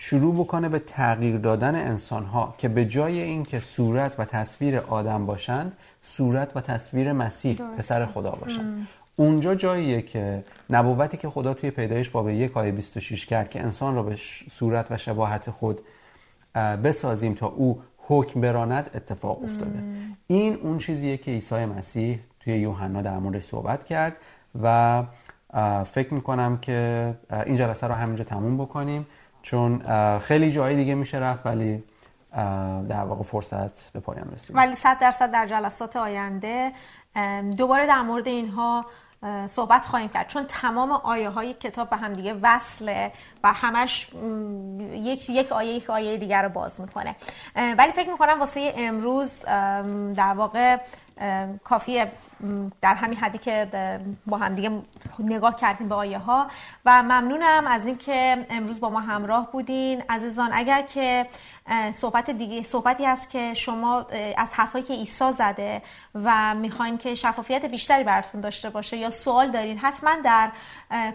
شروع 0.00 0.34
بکنه 0.34 0.68
به 0.68 0.78
تغییر 0.78 1.36
دادن 1.36 1.74
انسان 1.74 2.24
ها 2.24 2.54
که 2.58 2.68
به 2.68 2.84
جای 2.84 3.20
اینکه 3.20 3.60
صورت 3.60 4.20
و 4.20 4.24
تصویر 4.24 4.78
آدم 4.78 5.26
باشند 5.26 5.72
صورت 6.02 6.56
و 6.56 6.60
تصویر 6.60 7.12
مسیح 7.12 7.56
پسر 7.78 8.06
خدا 8.06 8.30
باشند. 8.30 8.88
اونجا 9.16 9.54
جاییه 9.54 10.02
که 10.02 10.44
نبوتی 10.70 11.16
که 11.16 11.30
خدا 11.30 11.54
توی 11.54 11.70
پیدایش 11.70 12.08
باب 12.08 12.28
یک 12.28 12.56
آیه 12.56 12.72
26 12.72 13.26
کرد 13.26 13.50
که 13.50 13.60
انسان 13.60 13.94
را 13.94 14.02
به 14.02 14.16
صورت 14.50 14.86
و 14.90 14.96
شباهت 14.96 15.50
خود 15.50 15.80
بسازیم 16.54 17.34
تا 17.34 17.46
او 17.46 17.82
حکم 17.98 18.40
براند 18.40 18.90
اتفاق 18.94 19.42
افتاده. 19.44 19.82
این 20.26 20.54
اون 20.54 20.78
چیزیه 20.78 21.16
که 21.16 21.30
عیسی 21.30 21.64
مسیح 21.64 22.18
توی 22.40 22.58
یوحنا 22.58 23.02
در 23.02 23.18
موردش 23.18 23.44
صحبت 23.44 23.84
کرد 23.84 24.16
و 24.62 25.02
فکر 25.84 26.14
می‌کنم 26.14 26.58
که 26.58 27.14
این 27.46 27.56
جلسه 27.56 27.86
رو 27.86 27.94
همینجا 27.94 28.24
تموم 28.24 28.56
بکنیم. 28.56 29.06
چون 29.42 29.82
خیلی 30.18 30.52
جایی 30.52 30.76
دیگه 30.76 30.94
میشه 30.94 31.18
رفت 31.18 31.46
ولی 31.46 31.84
در 32.88 33.04
واقع 33.04 33.22
فرصت 33.22 33.92
به 33.92 34.00
پایان 34.00 34.30
رسید. 34.34 34.56
ولی 34.56 34.74
صد 34.74 34.98
درصد 34.98 35.30
در 35.30 35.46
جلسات 35.46 35.96
آینده 35.96 36.72
دوباره 37.56 37.86
در 37.86 38.02
مورد 38.02 38.26
اینها 38.26 38.86
صحبت 39.46 39.84
خواهیم 39.84 40.08
کرد. 40.08 40.28
چون 40.28 40.44
تمام 40.48 40.92
آیه 40.92 41.28
های 41.28 41.54
کتاب 41.54 41.90
به 41.90 41.96
هم 41.96 42.12
دیگه 42.12 42.34
وصله 42.42 43.12
و 43.44 43.52
همش 43.52 44.10
یک 44.92 45.30
یک 45.30 45.52
آیه 45.52 45.72
یک 45.72 45.90
آیه 45.90 46.16
دیگر 46.16 46.42
رو 46.42 46.48
باز 46.48 46.80
می‌کنه. 46.80 47.16
ولی 47.78 47.92
فکر 47.92 48.10
می‌کنم 48.10 48.40
واسه 48.40 48.72
امروز 48.76 49.44
در 50.14 50.34
واقع 50.36 50.76
کافیه 51.64 52.12
در 52.80 52.94
همین 52.94 53.18
حدی 53.18 53.38
که 53.38 53.68
با 54.26 54.36
هم 54.36 54.54
دیگه 54.54 54.82
نگاه 55.18 55.56
کردیم 55.56 55.88
به 55.88 55.94
آیه 55.94 56.18
ها 56.18 56.46
و 56.84 57.02
ممنونم 57.02 57.66
از 57.66 57.86
اینکه 57.86 58.46
امروز 58.50 58.80
با 58.80 58.90
ما 58.90 59.00
همراه 59.00 59.52
بودین. 59.52 60.02
عزیزان 60.08 60.50
اگر 60.52 60.82
که 60.82 61.26
صحبت 61.92 62.30
دیگه 62.30 62.62
صحبتی 62.62 63.04
هست 63.04 63.30
که 63.30 63.54
شما 63.54 64.06
از 64.36 64.54
حرفایی 64.54 64.84
که 64.84 64.94
عیسی 64.94 65.32
زده 65.32 65.82
و 66.14 66.54
می‌خواین 66.54 66.98
که 66.98 67.14
شفافیت 67.14 67.64
بیشتری 67.64 68.04
براتون 68.04 68.40
داشته 68.40 68.70
باشه 68.70 68.96
یا 68.96 69.10
سوال 69.10 69.50
دارین 69.50 69.78
حتما 69.78 70.10
در 70.24 70.50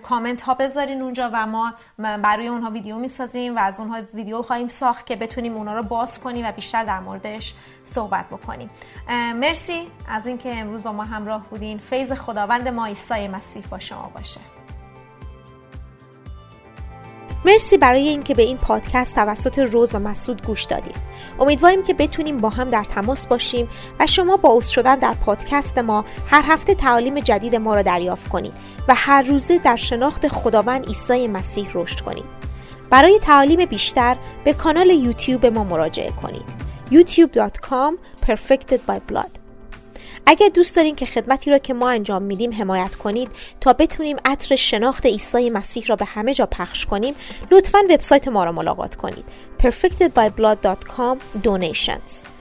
کامنت 0.03 0.41
ها 0.41 0.53
بذارین 0.53 1.01
اونجا 1.01 1.29
و 1.33 1.47
ما 1.47 1.73
برای 1.97 2.47
اونها 2.47 2.69
ویدیو 2.69 2.97
می‌سازیم 2.97 3.55
و 3.55 3.59
از 3.59 3.79
اونها 3.79 4.01
ویدیو 4.13 4.41
خواهیم 4.41 4.67
ساخت 4.67 5.05
که 5.05 5.15
بتونیم 5.15 5.55
اونها 5.55 5.73
رو 5.73 5.83
باز 5.83 6.19
کنیم 6.19 6.45
و 6.45 6.51
بیشتر 6.51 6.83
در 6.83 6.99
موردش 6.99 7.53
صحبت 7.83 8.25
بکنیم. 8.29 8.69
مرسی 9.35 9.91
از 10.07 10.27
اینکه 10.27 10.55
امروز 10.55 10.83
با 10.83 10.91
ما 10.91 11.03
همراه 11.13 11.49
بودین 11.49 11.77
فیض 11.77 12.11
خداوند 12.11 12.67
ما 12.67 12.85
عیسی 12.85 13.27
مسیح 13.27 13.63
با 13.69 13.79
شما 13.79 14.11
باشه 14.13 14.39
مرسی 17.45 17.77
برای 17.77 18.07
اینکه 18.07 18.33
به 18.33 18.43
این 18.43 18.57
پادکست 18.57 19.15
توسط 19.15 19.59
روز 19.59 19.95
و 19.95 19.99
مسعود 19.99 20.45
گوش 20.45 20.63
دادید. 20.63 20.95
امیدواریم 21.39 21.83
که 21.83 21.93
بتونیم 21.93 22.37
با 22.37 22.49
هم 22.49 22.69
در 22.69 22.83
تماس 22.83 23.27
باشیم 23.27 23.69
و 23.99 24.07
شما 24.07 24.37
با 24.37 24.49
اوست 24.49 24.71
شدن 24.71 24.95
در 24.95 25.11
پادکست 25.11 25.77
ما 25.77 26.05
هر 26.27 26.43
هفته 26.47 26.75
تعالیم 26.75 27.19
جدید 27.19 27.55
ما 27.55 27.75
را 27.75 27.81
دریافت 27.81 28.27
کنید 28.27 28.53
و 28.87 28.95
هر 28.95 29.21
روزه 29.21 29.57
در 29.57 29.75
شناخت 29.75 30.27
خداوند 30.27 30.87
عیسی 30.87 31.27
مسیح 31.27 31.67
رشد 31.73 31.99
کنید. 31.99 32.25
برای 32.89 33.19
تعالیم 33.19 33.65
بیشتر 33.65 34.17
به 34.43 34.53
کانال 34.53 34.89
یوتیوب 34.89 35.45
ما 35.45 35.63
مراجعه 35.63 36.11
کنید. 36.11 36.63
youtube.com 36.91 37.97
perfected 38.21 38.79
by 38.87 39.42
اگر 40.25 40.49
دوست 40.49 40.75
دارین 40.75 40.95
که 40.95 41.05
خدمتی 41.05 41.51
را 41.51 41.57
که 41.57 41.73
ما 41.73 41.89
انجام 41.89 42.21
میدیم 42.21 42.53
حمایت 42.53 42.95
کنید 42.95 43.29
تا 43.61 43.73
بتونیم 43.73 44.17
عطر 44.25 44.55
شناخت 44.55 45.05
عیسی 45.05 45.49
مسیح 45.49 45.85
را 45.87 45.95
به 45.95 46.05
همه 46.05 46.33
جا 46.33 46.45
پخش 46.45 46.85
کنیم 46.85 47.15
لطفا 47.51 47.79
وبسایت 47.89 48.27
ما 48.27 48.43
را 48.43 48.51
ملاقات 48.51 48.95
کنید. 48.95 49.25
perfectedbyblood.com 49.59 51.17
donations. 51.43 52.32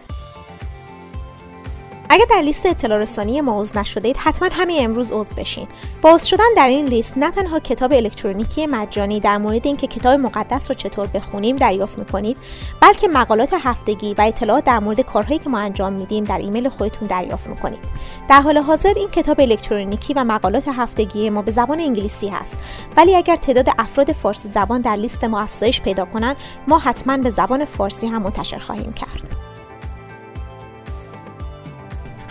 اگر 2.15 2.25
در 2.31 2.41
لیست 2.41 2.67
اطلاع 2.67 2.99
رسانی 2.99 3.41
ما 3.41 3.61
عضو 3.61 3.81
نشدید 3.81 4.17
حتما 4.17 4.49
همین 4.53 4.85
امروز 4.85 5.13
عضو 5.13 5.35
بشین. 5.35 5.69
با 6.03 6.11
عضو 6.11 6.27
شدن 6.27 6.45
در 6.57 6.69
این 6.69 6.87
لیست 6.87 7.19
نه 7.19 7.31
تنها 7.31 7.59
کتاب 7.59 7.93
الکترونیکی 7.93 8.67
مجانی 8.67 9.21
در 9.21 9.39
مورد 9.39 9.67
اینکه 9.67 9.87
کتاب 9.87 10.21
مقدس 10.21 10.71
رو 10.71 10.75
چطور 10.75 11.07
بخونیم 11.07 11.57
دریافت 11.57 11.99
می‌کنید 11.99 12.37
بلکه 12.81 13.09
مقالات 13.09 13.55
هفتگی 13.55 14.15
و 14.15 14.23
اطلاعات 14.23 14.65
در 14.65 14.79
مورد 14.79 15.01
کارهایی 15.01 15.39
که 15.39 15.51
ما 15.51 15.59
انجام 15.59 15.93
میدیم 15.93 16.25
در 16.25 16.39
ایمیل 16.39 16.69
خودتون 16.69 17.09
دریافت 17.09 17.47
می‌کنید. 17.47 17.85
در 18.29 18.41
حال 18.41 18.59
حاضر 18.59 18.93
این 18.97 19.09
کتاب 19.09 19.41
الکترونیکی 19.41 20.15
و 20.15 20.25
مقالات 20.25 20.69
هفتگی 20.69 21.31
ما 21.31 21.43
به 21.43 21.53
زبان 21.53 21.81
انگلیسی 21.81 22.29
هست. 22.29 22.57
ولی 22.97 23.17
اگر 23.17 23.37
تعداد 23.37 23.69
افراد 23.79 24.13
فارسی 24.13 24.49
زبان 24.49 24.81
در 24.81 24.97
لیست 24.97 25.25
ما 25.25 25.41
افزایش 25.41 25.81
پیدا 25.81 26.05
کنند 26.05 26.37
ما 26.69 26.79
حتما 26.79 27.17
به 27.17 27.31
زبان 27.31 27.65
فارسی 27.65 28.07
هم 28.07 28.23
منتشر 28.23 28.59
خواهیم 28.59 28.93
کرد. 28.93 29.42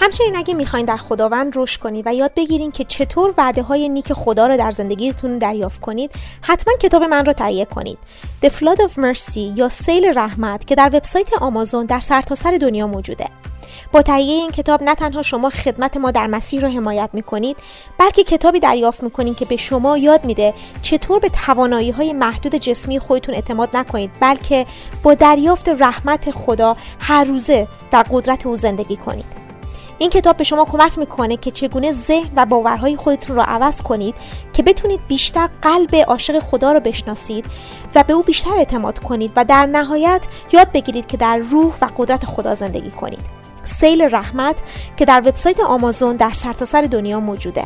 همچنین 0.02 0.36
اگه 0.36 0.54
می‌خواین 0.54 0.86
در 0.86 0.98
خداوند 0.98 1.54
رشد 1.56 1.80
کنید 1.80 2.08
و 2.08 2.14
یاد 2.14 2.34
بگیرین 2.36 2.72
که 2.72 2.84
چطور 2.84 3.34
وعده 3.38 3.62
های 3.62 3.90
نیک 3.90 4.14
خدا 4.14 4.48
رو 4.48 4.58
در 4.58 4.72
زندگیتون 4.72 5.38
دریافت 5.38 5.82
کنید 5.82 6.12
حتما 6.42 6.74
کتاب 6.80 7.04
من 7.04 7.26
رو 7.26 7.34
تهیه 7.34 7.66
کنید. 7.66 7.98
The 8.44 8.48
Flood 8.48 8.78
of 8.78 8.92
Mercy 8.92 9.38
یا 9.56 9.70
سیل 9.70 10.06
رحمت 10.16 10.68
که 10.68 10.76
در 10.76 10.90
وبسایت 10.94 11.34
آمازون 11.42 11.86
در 11.86 12.00
سرتاسر 12.00 12.52
سر 12.52 12.58
دنیا 12.58 12.88
موجوده. 12.88 13.26
با 13.92 14.02
تهیه 14.02 14.34
این 14.34 14.52
کتاب 14.52 14.84
نه 14.84 14.96
تنها 14.96 15.22
شما 15.22 15.50
خدمت 15.50 15.98
ما 15.98 16.12
در 16.12 16.28
مسیر 16.28 16.62
رو 16.62 16.68
حمایت 16.68 17.10
می‌کنید 17.14 17.58
بلکه 17.98 18.24
کتابی 18.24 18.60
دریافت 18.60 19.04
می‌کنید 19.04 19.36
که 19.36 19.46
به 19.46 19.58
شما 19.58 19.98
یاد 19.98 20.26
میده 20.26 20.54
چطور 20.82 21.20
به 21.20 21.30
توانایی 21.30 21.92
های 21.92 22.14
محدود 22.14 22.56
جسمی 22.56 23.00
خودتون 23.00 23.36
اعتماد 23.36 23.78
نکنید 23.78 24.12
بلکه 24.20 24.66
با 25.04 25.14
دریافت 25.14 25.70
رحمت 25.70 26.32
خدا 26.32 26.76
هر 27.00 27.24
روزه 27.24 27.68
در 27.92 28.04
قدرت 28.12 28.46
او 28.46 28.56
زندگی 28.56 28.98
کنید. 28.98 29.41
این 30.02 30.10
کتاب 30.10 30.38
به 30.38 30.44
شما 30.44 30.66
کمک 30.66 30.98
می‌کنه 30.98 31.38
که 31.38 31.52
چگونه 31.52 31.92
ذهن 31.92 32.30
و 32.36 32.46
باورهای 32.46 32.96
خودتون 32.96 33.36
رو 33.36 33.42
عوض 33.42 33.82
کنید 33.82 34.16
که 34.54 34.64
بتونید 34.64 35.08
بیشتر 35.08 35.50
قلب 35.62 35.96
عاشق 35.96 36.40
خدا 36.40 36.72
رو 36.72 36.80
بشناسید 36.80 37.46
و 37.96 38.04
به 38.04 38.14
او 38.14 38.24
بیشتر 38.24 38.54
اعتماد 38.54 39.00
کنید 39.00 39.32
و 39.36 39.46
در 39.46 39.66
نهایت 39.66 40.28
یاد 40.52 40.72
بگیرید 40.72 41.08
که 41.08 41.18
در 41.18 41.36
روح 41.36 41.74
و 41.82 41.90
قدرت 41.98 42.26
خدا 42.26 42.56
زندگی 42.56 42.92
کنید. 42.92 43.26
سیل 43.64 44.02
رحمت 44.02 44.56
که 44.98 45.06
در 45.06 45.20
وبسایت 45.20 45.60
آمازون 45.60 46.16
در 46.16 46.34
سرتاسر 46.34 46.82
سر 46.82 46.88
دنیا 46.88 47.20
موجوده. 47.20 47.64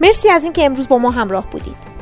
مرسی 0.00 0.28
از 0.28 0.44
اینکه 0.44 0.64
امروز 0.64 0.88
با 0.88 0.98
ما 0.98 1.10
همراه 1.10 1.50
بودید. 1.50 1.93